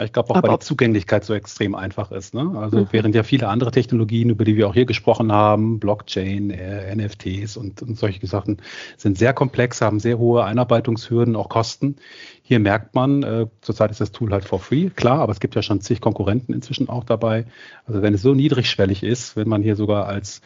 Ich 0.00 0.12
glaube 0.12 0.30
auch, 0.30 0.36
Aber 0.36 0.48
weil 0.48 0.58
die 0.58 0.64
Zugänglichkeit 0.64 1.24
so 1.24 1.34
extrem 1.34 1.74
einfach 1.74 2.10
ist. 2.12 2.34
Ne? 2.34 2.52
Also 2.56 2.78
mhm. 2.78 2.88
während 2.92 3.14
ja 3.14 3.22
viele 3.22 3.48
andere 3.48 3.70
Technologien, 3.70 4.30
über 4.30 4.44
die 4.44 4.56
wir 4.56 4.68
auch 4.68 4.74
hier 4.74 4.86
gesprochen 4.86 5.30
haben, 5.30 5.80
Blockchain, 5.80 6.50
äh, 6.50 6.94
NFTs 6.96 7.56
und, 7.56 7.82
und 7.82 7.98
solche 7.98 8.26
Sachen, 8.26 8.62
sind 8.96 9.18
sehr 9.18 9.34
komplex, 9.34 9.80
haben 9.80 10.00
sehr 10.00 10.18
hohe 10.18 10.44
Einarbeitungshürden, 10.44 11.36
auch 11.36 11.48
Kosten. 11.48 11.96
Hier 12.42 12.58
merkt 12.58 12.94
man, 12.94 13.22
äh, 13.22 13.46
zurzeit 13.60 13.90
ist 13.90 14.00
das 14.00 14.12
Tool 14.12 14.32
halt 14.32 14.44
for 14.44 14.60
free, 14.60 14.88
klar, 14.88 15.18
aber 15.20 15.32
es 15.32 15.40
gibt 15.40 15.54
ja 15.54 15.62
schon 15.62 15.80
zig 15.82 16.00
Konkurrenten 16.00 16.54
inzwischen 16.54 16.88
auch 16.88 17.04
dabei. 17.04 17.44
Also 17.86 18.00
wenn 18.02 18.14
es 18.14 18.22
so 18.22 18.34
niedrigschwellig 18.34 19.02
ist, 19.02 19.36
wenn 19.36 19.48
man 19.48 19.62
hier 19.62 19.76
sogar 19.76 20.06
als 20.06 20.40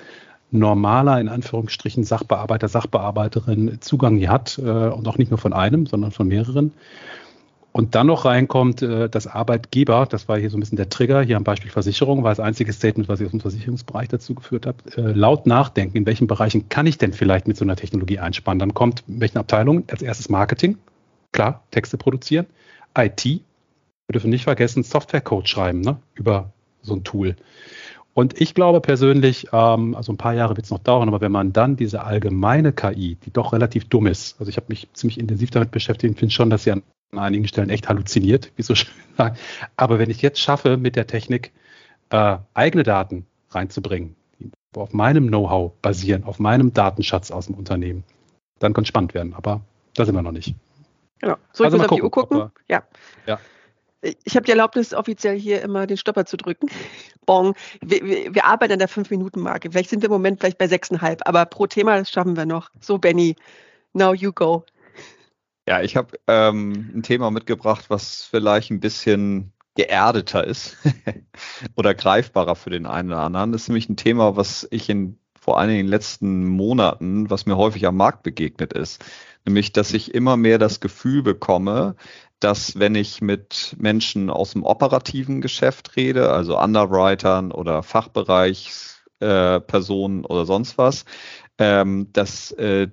normaler, 0.50 1.20
in 1.20 1.28
Anführungsstrichen, 1.28 2.04
Sachbearbeiter, 2.04 2.68
Sachbearbeiterin 2.68 3.78
Zugang 3.80 4.16
hier 4.16 4.30
hat 4.30 4.58
äh, 4.58 4.62
und 4.62 5.06
auch 5.08 5.18
nicht 5.18 5.30
nur 5.30 5.38
von 5.38 5.52
einem, 5.52 5.86
sondern 5.86 6.12
von 6.12 6.28
mehreren, 6.28 6.72
und 7.76 7.94
dann 7.94 8.06
noch 8.06 8.24
reinkommt, 8.24 8.80
äh, 8.80 9.10
dass 9.10 9.26
Arbeitgeber, 9.26 10.06
das 10.06 10.28
war 10.30 10.38
hier 10.38 10.48
so 10.48 10.56
ein 10.56 10.60
bisschen 10.60 10.76
der 10.76 10.88
Trigger, 10.88 11.20
hier 11.20 11.36
am 11.36 11.44
Beispiel 11.44 11.70
Versicherung, 11.70 12.22
war 12.24 12.30
das 12.30 12.40
einzige 12.40 12.72
Statement, 12.72 13.06
was 13.06 13.20
ich 13.20 13.26
aus 13.26 13.32
dem 13.32 13.40
Versicherungsbereich 13.40 14.08
dazu 14.08 14.34
geführt 14.34 14.64
habe, 14.64 14.78
äh, 14.96 15.12
laut 15.12 15.44
nachdenken, 15.44 15.94
in 15.94 16.06
welchen 16.06 16.26
Bereichen 16.26 16.70
kann 16.70 16.86
ich 16.86 16.96
denn 16.96 17.12
vielleicht 17.12 17.46
mit 17.46 17.58
so 17.58 17.66
einer 17.66 17.76
Technologie 17.76 18.18
einspannen. 18.18 18.60
Dann 18.60 18.72
kommt, 18.72 19.04
in 19.06 19.20
welchen 19.20 19.36
Abteilungen? 19.36 19.84
Als 19.90 20.00
erstes 20.00 20.30
Marketing, 20.30 20.78
klar, 21.32 21.64
Texte 21.70 21.98
produzieren, 21.98 22.46
IT, 22.96 23.26
wir 23.26 23.42
dürfen 24.10 24.30
nicht 24.30 24.44
vergessen, 24.44 24.82
Softwarecode 24.82 25.46
schreiben 25.46 25.82
ne, 25.82 25.98
über 26.14 26.52
so 26.80 26.94
ein 26.94 27.04
Tool. 27.04 27.36
Und 28.14 28.40
ich 28.40 28.54
glaube 28.54 28.80
persönlich, 28.80 29.48
ähm, 29.52 29.94
also 29.94 30.14
ein 30.14 30.16
paar 30.16 30.32
Jahre 30.32 30.56
wird 30.56 30.64
es 30.64 30.70
noch 30.70 30.78
dauern, 30.78 31.08
aber 31.08 31.20
wenn 31.20 31.32
man 31.32 31.52
dann 31.52 31.76
diese 31.76 32.04
allgemeine 32.04 32.72
KI, 32.72 33.18
die 33.22 33.30
doch 33.34 33.52
relativ 33.52 33.86
dumm 33.90 34.06
ist, 34.06 34.40
also 34.40 34.48
ich 34.48 34.56
habe 34.56 34.68
mich 34.70 34.88
ziemlich 34.94 35.20
intensiv 35.20 35.50
damit 35.50 35.72
beschäftigt 35.72 36.18
finde 36.18 36.32
schon, 36.32 36.48
dass 36.48 36.64
sie 36.64 36.70
an 36.70 36.82
an 37.12 37.18
einigen 37.18 37.48
Stellen 37.48 37.70
echt 37.70 37.88
halluziniert, 37.88 38.52
wie 38.56 38.62
so 38.62 38.74
schön 38.76 38.92
sagt. 39.16 39.38
Aber 39.76 39.98
wenn 39.98 40.10
ich 40.10 40.22
jetzt 40.22 40.40
schaffe, 40.40 40.76
mit 40.76 40.96
der 40.96 41.06
Technik 41.06 41.52
äh, 42.10 42.38
eigene 42.54 42.82
Daten 42.82 43.26
reinzubringen, 43.50 44.16
die 44.38 44.50
auf 44.74 44.92
meinem 44.92 45.28
Know-how 45.28 45.72
basieren, 45.80 46.24
auf 46.24 46.38
meinem 46.38 46.72
Datenschatz 46.72 47.30
aus 47.30 47.46
dem 47.46 47.54
Unternehmen, 47.54 48.04
dann 48.58 48.72
kann 48.72 48.82
es 48.82 48.88
spannend 48.88 49.14
werden. 49.14 49.34
Aber 49.34 49.62
da 49.94 50.04
sind 50.04 50.14
wir 50.14 50.22
noch 50.22 50.32
nicht. 50.32 50.54
Genau. 51.20 51.36
So, 51.52 51.64
ich 51.64 51.66
also 51.66 51.78
muss 51.78 51.88
auf 51.88 51.96
die 51.96 52.02
Uhr 52.02 52.10
gucken. 52.10 52.38
Wir, 52.38 52.52
ja. 52.68 52.82
ja. 53.26 53.40
Ich 54.24 54.36
habe 54.36 54.44
die 54.44 54.52
Erlaubnis, 54.52 54.92
offiziell 54.94 55.38
hier 55.38 55.62
immer 55.62 55.86
den 55.86 55.96
Stopper 55.96 56.26
zu 56.26 56.36
drücken. 56.36 56.68
Bon. 57.26 57.54
Wir, 57.80 58.04
wir, 58.04 58.34
wir 58.36 58.44
arbeiten 58.44 58.74
an 58.74 58.78
der 58.78 58.88
5-Minuten-Marke. 58.88 59.72
Vielleicht 59.72 59.90
sind 59.90 60.00
wir 60.00 60.06
im 60.06 60.12
Moment 60.12 60.38
vielleicht 60.38 60.58
bei 60.58 60.66
6,5, 60.66 61.22
aber 61.24 61.44
pro 61.44 61.66
Thema 61.66 62.04
schaffen 62.04 62.36
wir 62.36 62.46
noch. 62.46 62.70
So, 62.80 62.98
Benny, 62.98 63.34
now 63.94 64.14
you 64.14 64.32
go. 64.32 64.64
Ja, 65.68 65.82
ich 65.82 65.96
habe 65.96 66.18
ähm, 66.28 66.92
ein 66.94 67.02
Thema 67.02 67.30
mitgebracht, 67.30 67.86
was 67.88 68.24
vielleicht 68.24 68.70
ein 68.70 68.80
bisschen 68.80 69.52
geerdeter 69.74 70.44
ist 70.44 70.76
oder 71.76 71.94
greifbarer 71.94 72.56
für 72.56 72.70
den 72.70 72.86
einen 72.86 73.12
oder 73.12 73.22
anderen. 73.22 73.52
Das 73.52 73.62
ist 73.62 73.68
nämlich 73.68 73.88
ein 73.88 73.96
Thema, 73.96 74.36
was 74.36 74.66
ich 74.70 74.88
in 74.88 75.18
vor 75.46 75.58
allen 75.60 75.68
Dingen 75.68 75.80
in 75.80 75.86
den 75.86 75.92
letzten 75.92 76.48
Monaten, 76.48 77.30
was 77.30 77.46
mir 77.46 77.56
häufig 77.56 77.86
am 77.86 77.96
Markt 77.96 78.24
begegnet 78.24 78.72
ist. 78.72 79.04
Nämlich, 79.44 79.72
dass 79.72 79.92
ich 79.92 80.12
immer 80.12 80.36
mehr 80.36 80.58
das 80.58 80.80
Gefühl 80.80 81.22
bekomme, 81.22 81.94
dass 82.40 82.80
wenn 82.80 82.96
ich 82.96 83.20
mit 83.20 83.76
Menschen 83.78 84.28
aus 84.28 84.54
dem 84.54 84.64
operativen 84.64 85.40
Geschäft 85.40 85.94
rede, 85.94 86.30
also 86.30 86.60
Underwritern 86.60 87.52
oder 87.52 87.84
Fachbereichspersonen 87.84 90.24
äh, 90.24 90.26
oder 90.26 90.46
sonst 90.46 90.78
was, 90.78 91.04
ähm, 91.58 92.08
dass 92.12 92.50
äh, 92.52 92.88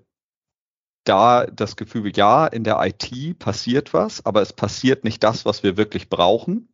da 1.04 1.46
das 1.46 1.76
Gefühl, 1.76 2.12
ja, 2.16 2.48
in 2.48 2.64
der 2.64 2.80
IT 2.82 3.40
passiert 3.40 3.94
was, 3.94 4.26
aber 4.26 4.42
es 4.42 4.54
passiert 4.54 5.04
nicht 5.04 5.24
das, 5.24 5.46
was 5.46 5.64
wir 5.64 5.78
wirklich 5.78 6.10
brauchen. 6.10 6.70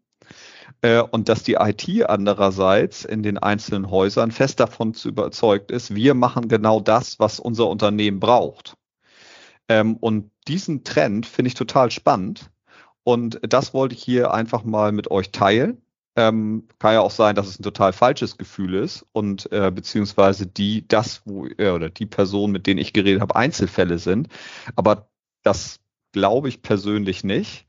Äh, 0.81 1.01
und 1.01 1.29
dass 1.29 1.43
die 1.43 1.55
IT 1.55 2.09
andererseits 2.09 3.03
in 3.05 3.23
den 3.23 3.37
einzelnen 3.37 3.89
Häusern 3.89 4.31
fest 4.31 4.59
davon 4.59 4.93
zu 4.93 5.09
überzeugt 5.09 5.71
ist, 5.71 5.93
wir 5.95 6.13
machen 6.13 6.47
genau 6.47 6.79
das, 6.79 7.19
was 7.19 7.39
unser 7.39 7.67
Unternehmen 7.67 8.19
braucht. 8.19 8.77
Ähm, 9.67 9.97
und 9.97 10.31
diesen 10.47 10.83
Trend 10.83 11.25
finde 11.25 11.49
ich 11.49 11.53
total 11.53 11.91
spannend. 11.91 12.49
Und 13.03 13.39
das 13.41 13.73
wollte 13.73 13.95
ich 13.95 14.03
hier 14.03 14.33
einfach 14.33 14.63
mal 14.63 14.91
mit 14.91 15.11
euch 15.11 15.31
teilen. 15.31 15.81
Ähm, 16.19 16.67
kann 16.79 16.93
ja 16.95 16.99
auch 16.99 17.11
sein, 17.11 17.33
dass 17.33 17.47
es 17.47 17.59
ein 17.59 17.63
total 17.63 17.93
falsches 17.93 18.37
Gefühl 18.37 18.73
ist 18.73 19.05
und 19.13 19.49
äh, 19.53 19.71
beziehungsweise 19.71 20.47
die, 20.47 20.85
das, 20.85 21.21
wo, 21.23 21.45
äh, 21.45 21.69
oder 21.69 21.89
die 21.89 22.05
Personen, 22.05 22.51
mit 22.51 22.67
denen 22.67 22.79
ich 22.79 22.91
geredet 22.91 23.21
habe, 23.21 23.37
Einzelfälle 23.37 23.99
sind. 23.99 24.27
Aber 24.75 25.09
das 25.43 25.79
glaube 26.11 26.49
ich 26.49 26.61
persönlich 26.61 27.23
nicht. 27.23 27.67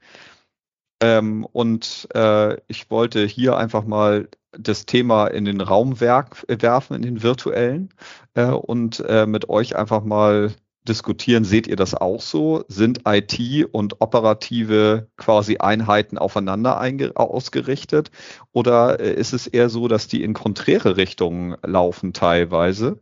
Ähm, 1.00 1.44
und 1.44 2.08
äh, 2.12 2.56
ich 2.66 2.90
wollte 2.90 3.24
hier 3.24 3.56
einfach 3.56 3.84
mal 3.84 4.28
das 4.50 4.84
Thema 4.84 5.28
in 5.28 5.44
den 5.44 5.60
Raum 5.60 6.00
werfen, 6.00 6.96
in 6.96 7.02
den 7.02 7.22
virtuellen, 7.22 7.90
äh, 8.34 8.46
und 8.46 8.98
äh, 9.06 9.26
mit 9.26 9.48
euch 9.48 9.76
einfach 9.76 10.02
mal 10.02 10.52
diskutieren, 10.88 11.44
seht 11.44 11.66
ihr 11.66 11.76
das 11.76 11.94
auch 11.94 12.20
so? 12.20 12.64
Sind 12.68 13.02
IT 13.06 13.66
und 13.72 14.00
operative 14.00 15.08
quasi 15.16 15.58
Einheiten 15.58 16.18
aufeinander 16.18 16.80
ausgerichtet? 17.14 18.10
Oder 18.52 19.00
äh, 19.00 19.12
ist 19.14 19.32
es 19.32 19.46
eher 19.46 19.68
so, 19.68 19.88
dass 19.88 20.08
die 20.08 20.22
in 20.22 20.34
konträre 20.34 20.96
Richtungen 20.96 21.56
laufen 21.62 22.12
teilweise? 22.12 23.00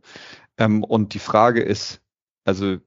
Ähm, 0.57 0.83
und 0.83 1.13
die 1.13 1.19
Frage 1.19 1.61
ist, 1.61 2.01
also 2.43 2.77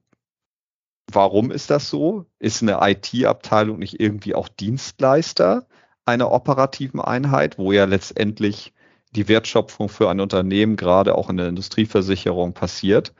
warum 1.11 1.51
ist 1.51 1.69
das 1.69 1.89
so? 1.89 2.25
Ist 2.39 2.61
eine 2.61 2.79
IT-Abteilung 2.81 3.79
nicht 3.79 3.99
irgendwie 3.99 4.35
auch 4.35 4.47
Dienstleister 4.47 5.67
einer 6.05 6.31
operativen 6.31 6.99
Einheit, 6.99 7.57
wo 7.57 7.71
ja 7.71 7.85
letztendlich 7.85 8.73
die 9.15 9.27
Wertschöpfung 9.27 9.89
für 9.89 10.09
ein 10.09 10.19
Unternehmen 10.19 10.75
gerade 10.75 11.15
auch 11.15 11.29
in 11.29 11.37
der 11.37 11.47
Industrieversicherung 11.47 12.53
passiert? 12.53 13.13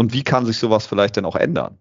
Und 0.00 0.14
wie 0.14 0.24
kann 0.24 0.46
sich 0.46 0.56
sowas 0.56 0.86
vielleicht 0.86 1.16
denn 1.16 1.26
auch 1.26 1.36
ändern? 1.36 1.78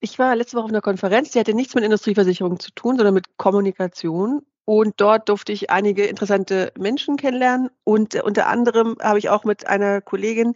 Ich 0.00 0.18
war 0.18 0.34
letzte 0.34 0.56
Woche 0.56 0.64
auf 0.64 0.70
einer 0.70 0.80
Konferenz, 0.80 1.30
die 1.30 1.38
hatte 1.38 1.54
nichts 1.54 1.76
mit 1.76 1.84
Industrieversicherung 1.84 2.58
zu 2.58 2.72
tun, 2.72 2.96
sondern 2.96 3.14
mit 3.14 3.36
Kommunikation. 3.36 4.44
Und 4.64 4.94
dort 4.96 5.28
durfte 5.28 5.52
ich 5.52 5.70
einige 5.70 6.06
interessante 6.06 6.72
Menschen 6.76 7.16
kennenlernen. 7.16 7.70
Und 7.84 8.16
unter 8.16 8.48
anderem 8.48 8.96
habe 9.00 9.20
ich 9.20 9.28
auch 9.28 9.44
mit 9.44 9.64
einer 9.68 10.00
Kollegin 10.00 10.54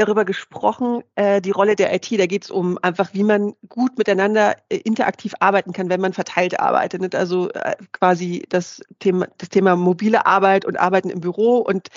darüber 0.00 0.24
gesprochen, 0.24 1.02
äh, 1.14 1.40
die 1.40 1.50
Rolle 1.50 1.76
der 1.76 1.94
IT. 1.94 2.10
Da 2.18 2.26
geht 2.26 2.44
es 2.44 2.50
um 2.50 2.78
einfach, 2.82 3.10
wie 3.12 3.22
man 3.22 3.54
gut 3.68 3.98
miteinander 3.98 4.56
äh, 4.68 4.78
interaktiv 4.78 5.34
arbeiten 5.40 5.72
kann, 5.72 5.90
wenn 5.90 6.00
man 6.00 6.12
verteilt 6.12 6.58
arbeitet. 6.58 7.14
Also 7.14 7.50
äh, 7.50 7.76
quasi 7.92 8.44
das 8.48 8.80
Thema, 8.98 9.28
das 9.38 9.50
Thema 9.50 9.76
mobile 9.76 10.26
Arbeit 10.26 10.64
und 10.64 10.78
Arbeiten 10.78 11.10
im 11.10 11.20
Büro 11.20 11.58
und 11.58 11.88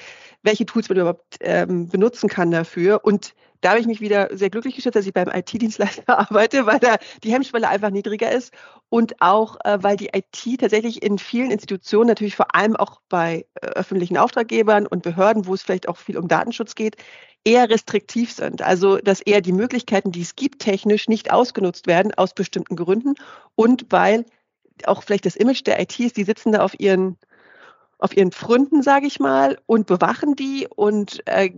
welche 0.44 0.66
Tools 0.66 0.90
man 0.90 0.98
überhaupt 0.98 1.38
ähm, 1.40 1.88
benutzen 1.88 2.30
kann 2.30 2.52
dafür. 2.52 3.06
Und 3.06 3.34
da 3.64 3.70
habe 3.70 3.80
ich 3.80 3.88
mich 3.88 4.02
wieder 4.02 4.30
sehr 4.36 4.50
glücklich 4.50 4.76
gestellt, 4.76 4.96
dass 4.96 5.06
ich 5.06 5.14
beim 5.14 5.30
IT-Dienstleister 5.30 6.04
arbeite, 6.20 6.66
weil 6.66 6.80
da 6.80 6.98
die 7.24 7.32
Hemmschwelle 7.32 7.70
einfach 7.70 7.92
niedriger 7.92 8.32
ist 8.32 8.54
und 8.90 9.22
auch, 9.22 9.58
äh, 9.64 9.82
weil 9.82 9.96
die 9.96 10.10
IT 10.14 10.60
tatsächlich 10.60 11.02
in 11.02 11.18
vielen 11.18 11.50
Institutionen, 11.50 12.08
natürlich 12.08 12.36
vor 12.36 12.54
allem 12.54 12.76
auch 12.76 13.00
bei 13.08 13.46
äh, 13.62 13.68
öffentlichen 13.68 14.18
Auftraggebern 14.18 14.86
und 14.86 15.02
Behörden, 15.02 15.48
wo 15.48 15.54
es 15.54 15.64
vielleicht 15.64 15.88
auch 15.88 15.98
viel 15.98 16.18
um 16.18 16.28
Datenschutz 16.28 16.76
geht, 16.76 16.98
eher 17.46 17.70
restriktiv 17.70 18.34
sind. 18.34 18.62
Also, 18.62 18.98
dass 18.98 19.22
eher 19.22 19.40
die 19.40 19.54
Möglichkeiten, 19.54 20.12
die 20.12 20.22
es 20.22 20.36
gibt, 20.36 20.60
technisch 20.62 21.08
nicht 21.08 21.32
ausgenutzt 21.32 21.88
werden 21.88 22.14
aus 22.14 22.34
bestimmten 22.34 22.76
Gründen 22.76 23.16
und 23.56 23.86
weil 23.90 24.26
auch 24.86 25.04
vielleicht 25.04 25.26
das 25.26 25.38
Image 25.38 25.66
der 25.66 25.80
ITs, 25.80 26.14
die 26.14 26.24
sitzen 26.24 26.52
da 26.52 26.62
auf 26.64 26.78
ihren 26.80 27.18
auf 28.00 28.18
ihren 28.18 28.34
Fründen, 28.34 28.82
sage 28.82 29.08
ich 29.08 29.22
mal, 29.22 29.58
und 29.66 29.88
bewachen 29.88 30.36
die 30.36 30.68
und 30.68 31.26
äh, 31.26 31.52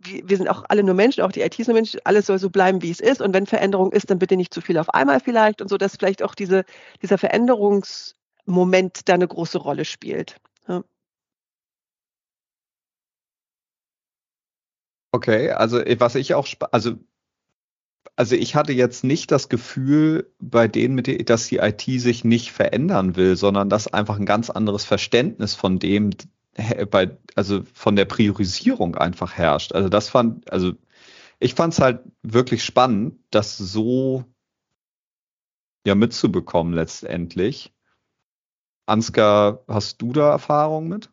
wir 0.00 0.36
sind 0.36 0.48
auch 0.48 0.64
alle 0.68 0.82
nur 0.82 0.94
Menschen, 0.94 1.22
auch 1.22 1.32
die 1.32 1.40
IT 1.40 1.54
sind 1.54 1.74
Menschen, 1.74 2.00
alles 2.04 2.26
soll 2.26 2.38
so 2.38 2.50
bleiben, 2.50 2.82
wie 2.82 2.90
es 2.90 3.00
ist. 3.00 3.20
Und 3.20 3.34
wenn 3.34 3.46
Veränderung 3.46 3.92
ist, 3.92 4.10
dann 4.10 4.18
bitte 4.18 4.36
nicht 4.36 4.54
zu 4.54 4.60
viel 4.60 4.78
auf 4.78 4.90
einmal 4.94 5.20
vielleicht 5.20 5.60
und 5.60 5.68
so, 5.68 5.78
dass 5.78 5.96
vielleicht 5.96 6.22
auch 6.22 6.34
diese, 6.34 6.64
dieser 7.02 7.18
Veränderungsmoment 7.18 9.08
da 9.08 9.14
eine 9.14 9.28
große 9.28 9.58
Rolle 9.58 9.84
spielt. 9.84 10.36
Ja. 10.68 10.84
Okay, 15.12 15.50
also 15.50 15.78
äh, 15.78 15.98
was 16.00 16.14
ich 16.14 16.34
auch, 16.34 16.46
also 16.72 16.96
also 18.16 18.34
ich 18.34 18.56
hatte 18.56 18.72
jetzt 18.72 19.04
nicht 19.04 19.30
das 19.30 19.48
Gefühl 19.48 20.32
bei 20.40 20.66
denen, 20.66 20.96
mit 20.96 21.30
dass 21.30 21.46
die 21.46 21.58
IT 21.58 21.82
sich 21.82 22.24
nicht 22.24 22.50
verändern 22.50 23.14
will, 23.14 23.36
sondern 23.36 23.68
dass 23.68 23.92
einfach 23.92 24.18
ein 24.18 24.26
ganz 24.26 24.50
anderes 24.50 24.84
Verständnis 24.84 25.54
von 25.54 25.78
dem, 25.78 26.10
bei, 26.90 27.16
also 27.34 27.62
von 27.72 27.96
der 27.96 28.04
Priorisierung 28.04 28.96
einfach 28.96 29.34
herrscht. 29.34 29.72
Also 29.72 29.88
das 29.88 30.08
fand, 30.08 30.50
also 30.52 30.72
ich 31.38 31.54
fand 31.54 31.72
es 31.72 31.80
halt 31.80 32.00
wirklich 32.22 32.64
spannend, 32.64 33.20
das 33.30 33.56
so 33.56 34.24
ja 35.86 35.94
mitzubekommen 35.94 36.72
letztendlich. 36.74 37.72
Ansgar, 38.86 39.64
hast 39.68 40.02
du 40.02 40.12
da 40.12 40.30
Erfahrung 40.30 40.88
mit? 40.88 41.10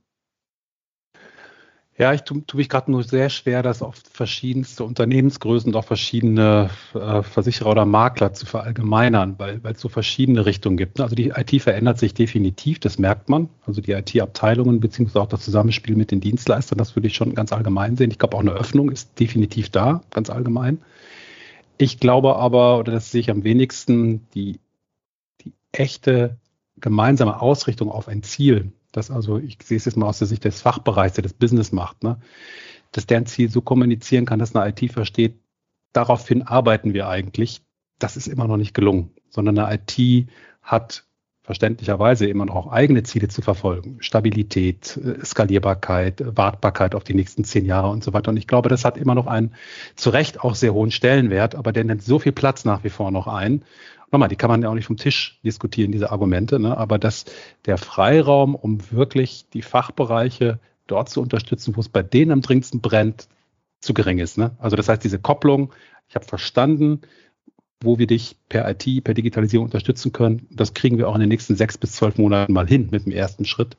Ja, 1.97 2.13
ich 2.13 2.23
tue 2.23 2.45
tu 2.45 2.57
mich 2.57 2.67
gerade 2.67 2.91
nur 2.91 3.03
sehr 3.03 3.29
schwer, 3.29 3.63
das 3.63 3.81
auf 3.81 3.95
verschiedenste 4.11 4.83
Unternehmensgrößen 4.83 5.69
und 5.69 5.77
auch 5.77 5.85
verschiedene 5.85 6.69
äh, 6.93 7.23
Versicherer 7.23 7.71
oder 7.71 7.85
Makler 7.85 8.33
zu 8.33 8.45
verallgemeinern, 8.45 9.35
weil 9.39 9.61
es 9.63 9.79
so 9.79 9.87
verschiedene 9.87 10.45
Richtungen 10.45 10.75
gibt. 10.75 10.99
Also 10.99 11.15
die 11.15 11.29
IT 11.29 11.61
verändert 11.61 11.97
sich 11.97 12.13
definitiv, 12.13 12.79
das 12.79 12.99
merkt 12.99 13.29
man. 13.29 13.47
Also 13.65 13.79
die 13.79 13.93
IT-Abteilungen 13.93 14.81
beziehungsweise 14.81 15.21
auch 15.21 15.29
das 15.29 15.45
Zusammenspiel 15.45 15.95
mit 15.95 16.11
den 16.11 16.19
Dienstleistern, 16.19 16.77
das 16.77 16.97
würde 16.97 17.07
ich 17.07 17.15
schon 17.15 17.33
ganz 17.33 17.53
allgemein 17.53 17.95
sehen. 17.95 18.11
Ich 18.11 18.19
glaube, 18.19 18.35
auch 18.35 18.41
eine 18.41 18.51
Öffnung 18.51 18.91
ist 18.91 19.17
definitiv 19.17 19.69
da, 19.69 20.01
ganz 20.09 20.29
allgemein. 20.29 20.81
Ich 21.77 22.01
glaube 22.01 22.35
aber, 22.35 22.77
oder 22.77 22.91
das 22.91 23.11
sehe 23.11 23.21
ich 23.21 23.31
am 23.31 23.45
wenigsten, 23.45 24.27
die, 24.33 24.59
die 25.45 25.53
echte 25.71 26.37
gemeinsame 26.77 27.41
Ausrichtung 27.41 27.89
auf 27.89 28.09
ein 28.09 28.21
Ziel, 28.21 28.73
dass 28.95 29.11
also, 29.11 29.37
ich 29.37 29.57
sehe 29.63 29.77
es 29.77 29.85
jetzt 29.85 29.97
mal 29.97 30.07
aus 30.07 30.19
der 30.19 30.27
Sicht 30.27 30.43
des 30.45 30.61
Fachbereichs, 30.61 31.15
der 31.15 31.23
das 31.23 31.33
Business 31.33 31.71
macht, 31.71 32.03
ne, 32.03 32.19
dass 32.91 33.05
deren 33.05 33.25
Ziel 33.25 33.49
so 33.49 33.61
kommunizieren 33.61 34.25
kann, 34.25 34.39
dass 34.39 34.55
eine 34.55 34.69
IT 34.69 34.91
versteht, 34.91 35.39
daraufhin 35.93 36.43
arbeiten 36.43 36.93
wir 36.93 37.07
eigentlich. 37.07 37.61
Das 37.99 38.17
ist 38.17 38.27
immer 38.27 38.47
noch 38.47 38.57
nicht 38.57 38.73
gelungen, 38.73 39.11
sondern 39.29 39.57
eine 39.59 39.75
IT 39.75 40.27
hat 40.61 41.05
verständlicherweise 41.45 42.25
immer 42.25 42.45
noch 42.45 42.55
auch 42.55 42.71
eigene 42.71 43.03
Ziele 43.03 43.27
zu 43.27 43.41
verfolgen. 43.43 43.97
Stabilität, 43.99 44.97
äh, 44.97 45.23
Skalierbarkeit, 45.23 46.23
Wartbarkeit 46.35 46.95
auf 46.95 47.03
die 47.03 47.13
nächsten 47.13 47.43
zehn 47.43 47.65
Jahre 47.65 47.89
und 47.89 48.03
so 48.03 48.13
weiter. 48.13 48.31
Und 48.31 48.37
ich 48.37 48.47
glaube, 48.47 48.67
das 48.67 48.83
hat 48.83 48.97
immer 48.97 49.13
noch 49.13 49.27
einen 49.27 49.53
zu 49.95 50.09
Recht 50.09 50.41
auch 50.41 50.55
sehr 50.55 50.73
hohen 50.73 50.89
Stellenwert, 50.89 51.53
aber 51.53 51.71
der 51.71 51.83
nimmt 51.83 52.01
so 52.01 52.17
viel 52.17 52.31
Platz 52.31 52.65
nach 52.65 52.83
wie 52.83 52.89
vor 52.89 53.11
noch 53.11 53.27
ein 53.27 53.63
nochmal, 54.15 54.29
die 54.29 54.35
kann 54.35 54.49
man 54.49 54.61
ja 54.61 54.69
auch 54.69 54.73
nicht 54.73 54.87
vom 54.87 54.97
Tisch 54.97 55.39
diskutieren, 55.43 55.91
diese 55.91 56.11
Argumente, 56.11 56.59
ne? 56.59 56.77
aber 56.77 56.97
dass 56.97 57.25
der 57.65 57.77
Freiraum, 57.77 58.55
um 58.55 58.79
wirklich 58.91 59.49
die 59.53 59.61
Fachbereiche 59.61 60.59
dort 60.87 61.09
zu 61.09 61.21
unterstützen, 61.21 61.75
wo 61.75 61.81
es 61.81 61.89
bei 61.89 62.03
denen 62.03 62.31
am 62.31 62.41
dringendsten 62.41 62.81
brennt, 62.81 63.27
zu 63.79 63.93
gering 63.93 64.19
ist. 64.19 64.37
Ne? 64.37 64.51
Also 64.57 64.75
das 64.75 64.89
heißt, 64.89 65.03
diese 65.03 65.19
Kopplung, 65.19 65.73
ich 66.07 66.15
habe 66.15 66.25
verstanden, 66.25 67.01
wo 67.81 67.99
wir 67.99 68.07
dich 68.07 68.37
per 68.49 68.69
IT, 68.69 69.03
per 69.03 69.13
Digitalisierung 69.13 69.65
unterstützen 69.65 70.11
können. 70.11 70.47
Das 70.49 70.73
kriegen 70.73 70.97
wir 70.97 71.09
auch 71.09 71.15
in 71.15 71.21
den 71.21 71.29
nächsten 71.29 71.55
sechs 71.55 71.77
bis 71.77 71.91
zwölf 71.93 72.17
Monaten 72.17 72.53
mal 72.53 72.67
hin 72.67 72.87
mit 72.91 73.05
dem 73.05 73.11
ersten 73.11 73.45
Schritt. 73.45 73.77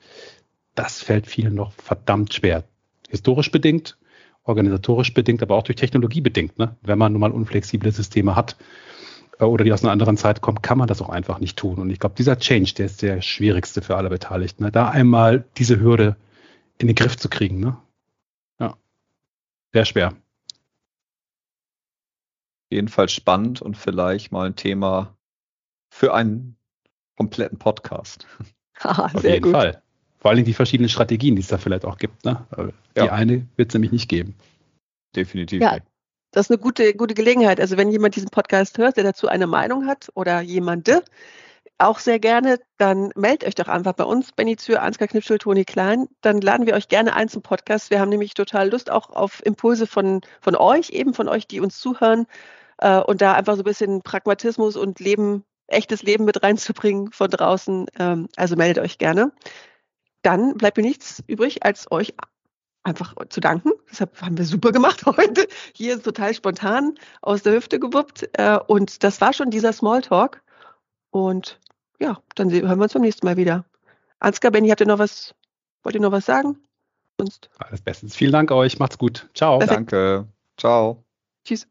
Das 0.75 1.03
fällt 1.03 1.27
vielen 1.27 1.55
noch 1.55 1.73
verdammt 1.73 2.35
schwer. 2.35 2.65
Historisch 3.09 3.51
bedingt, 3.51 3.97
organisatorisch 4.45 5.15
bedingt, 5.15 5.43
aber 5.43 5.57
auch 5.57 5.63
durch 5.63 5.77
Technologie 5.77 6.21
bedingt, 6.21 6.59
ne? 6.59 6.77
wenn 6.83 6.99
man 6.99 7.13
nun 7.13 7.21
mal 7.21 7.33
unflexible 7.33 7.91
Systeme 7.91 8.37
hat. 8.37 8.57
Oder 9.39 9.65
die 9.65 9.73
aus 9.73 9.83
einer 9.83 9.93
anderen 9.93 10.17
Zeit 10.17 10.41
kommen, 10.41 10.63
kann 10.63 10.79
man 10.79 10.89
das 10.89 11.03
auch 11.03 11.11
einfach 11.11 11.39
nicht 11.39 11.59
tun. 11.59 11.79
Und 11.79 11.91
ich 11.91 12.01
glaube, 12.01 12.15
dieser 12.17 12.39
Change, 12.39 12.73
der 12.75 12.87
ist 12.87 13.03
der 13.03 13.21
schwierigste 13.21 13.83
für 13.83 13.97
alle 13.97 14.09
Beteiligten. 14.09 14.65
Ne? 14.65 14.73
Da 14.73 14.89
einmal 14.89 15.45
diese 15.59 15.79
Hürde 15.79 16.17
in 16.79 16.87
den 16.87 16.97
Griff 16.97 17.17
zu 17.17 17.29
kriegen. 17.29 17.61
Ne? 17.61 17.77
Ja, 18.59 18.77
sehr 19.73 19.85
schwer. 19.85 20.15
Jedenfalls 22.71 23.13
spannend 23.13 23.61
und 23.61 23.77
vielleicht 23.77 24.33
mal 24.33 24.47
ein 24.47 24.57
Thema 24.57 25.15
für 25.91 26.15
einen 26.15 26.57
kompletten 27.17 27.59
Podcast. 27.59 28.27
Auf 28.83 29.23
jeden 29.23 29.43
gut. 29.43 29.53
Fall. 29.53 29.83
Vor 30.19 30.31
allem 30.31 30.45
die 30.45 30.55
verschiedenen 30.55 30.89
Strategien, 30.89 31.37
die 31.37 31.43
es 31.43 31.49
da 31.49 31.59
vielleicht 31.59 31.85
auch 31.85 31.99
gibt. 31.99 32.25
Ne? 32.25 32.45
Die 32.97 33.01
ja. 33.01 33.13
eine 33.13 33.47
wird 33.57 33.69
es 33.69 33.75
nämlich 33.75 33.93
nicht 33.93 34.09
geben. 34.09 34.35
Definitiv. 35.15 35.63
Ja, 35.63 35.79
das 36.37 36.47
ist 36.47 36.51
eine 36.51 36.59
gute, 36.59 36.93
gute 36.93 37.15
Gelegenheit. 37.15 37.61
Also 37.61 37.79
wenn 37.79 37.91
jemand 37.91 38.15
diesen 38.15 38.29
Podcast 38.29 38.77
hört, 38.77 38.99
der 38.99 39.05
dazu 39.05 39.27
eine 39.27 39.47
Meinung 39.47 39.87
hat 39.87 40.11
oder 40.15 40.43
jemande, 40.43 41.03
auch 41.79 41.99
sehr 41.99 42.19
gerne, 42.19 42.61
dann 42.77 43.11
meldet 43.17 43.49
euch 43.49 43.55
doch 43.55 43.69
einfach 43.69 43.95
bei 43.95 44.05
uns, 44.05 44.33
Benny 44.33 44.57
Zür, 44.59 44.83
Ansgar 44.83 45.09
Knipschel, 45.09 45.39
Toni 45.39 45.65
Klein. 45.65 46.09
Dann 46.21 46.43
laden 46.43 46.67
wir 46.67 46.75
euch 46.75 46.89
gerne 46.89 47.17
ein 47.17 47.31
zum 47.31 47.41
Podcast. 47.41 47.89
Wir 47.89 48.01
haben 48.01 48.11
nämlich 48.11 48.35
total 48.35 48.69
Lust 48.69 48.91
auch 48.91 49.09
auf 49.09 49.41
Impulse 49.47 49.87
von, 49.87 50.21
von 50.43 50.57
euch, 50.57 50.91
eben 50.91 51.15
von 51.15 51.27
euch, 51.27 51.47
die 51.47 51.61
uns 51.61 51.79
zuhören 51.79 52.27
äh, 52.83 53.01
und 53.01 53.23
da 53.23 53.33
einfach 53.33 53.55
so 53.55 53.63
ein 53.63 53.65
bisschen 53.65 54.03
Pragmatismus 54.03 54.77
und 54.77 55.01
Leben, 55.01 55.43
echtes 55.69 56.03
Leben 56.03 56.27
mit 56.27 56.43
reinzubringen 56.43 57.13
von 57.13 57.31
draußen. 57.31 57.87
Ähm, 57.99 58.29
also 58.37 58.57
meldet 58.57 58.85
euch 58.85 58.99
gerne. 58.99 59.33
Dann 60.21 60.53
bleibt 60.59 60.77
mir 60.77 60.83
nichts 60.83 61.25
übrig, 61.29 61.65
als 61.65 61.91
euch 61.91 62.13
einfach 62.87 63.15
zu 63.29 63.41
danken. 63.41 63.73
Deshalb 63.91 64.21
haben 64.23 64.39
wir 64.39 64.45
super 64.45 64.73
gemacht 64.73 65.05
heute. 65.07 65.47
Hier 65.75 65.97
ist 65.97 66.05
total 66.05 66.33
spontan 66.35 66.95
aus 67.21 67.43
der 67.43 67.55
Hüfte 67.55 67.79
gewuppt. 67.79 68.29
Äh, 68.33 68.59
und 68.67 69.03
das 69.03 69.21
war 69.21 69.33
schon 69.33 69.51
dieser 69.51 69.73
Smalltalk. 69.73 70.43
Und 71.11 71.59
ja, 71.99 72.19
dann 72.35 72.51
hören 72.51 72.79
wir 72.79 72.85
uns 72.85 72.93
beim 72.93 73.03
nächsten 73.03 73.27
Mal 73.27 73.37
wieder. 73.37 73.65
Ansgar, 74.21 74.51
Benny, 74.51 74.69
habt 74.69 74.81
ihr 74.81 74.87
noch 74.87 74.99
was, 74.99 75.35
wollt 75.83 75.95
ihr 75.95 76.01
noch 76.01 76.13
was 76.13 76.27
sagen? 76.27 76.59
Sonst? 77.19 77.51
Alles 77.59 77.81
bestens. 77.81 78.15
Vielen 78.15 78.33
Dank 78.33 78.51
euch. 78.51 78.79
Macht's 78.79 78.99
gut. 78.99 79.29
Ciao. 79.35 79.59
Perfekt. 79.59 79.93
Danke. 79.93 80.29
Ciao. 80.57 81.05
Tschüss. 81.45 81.67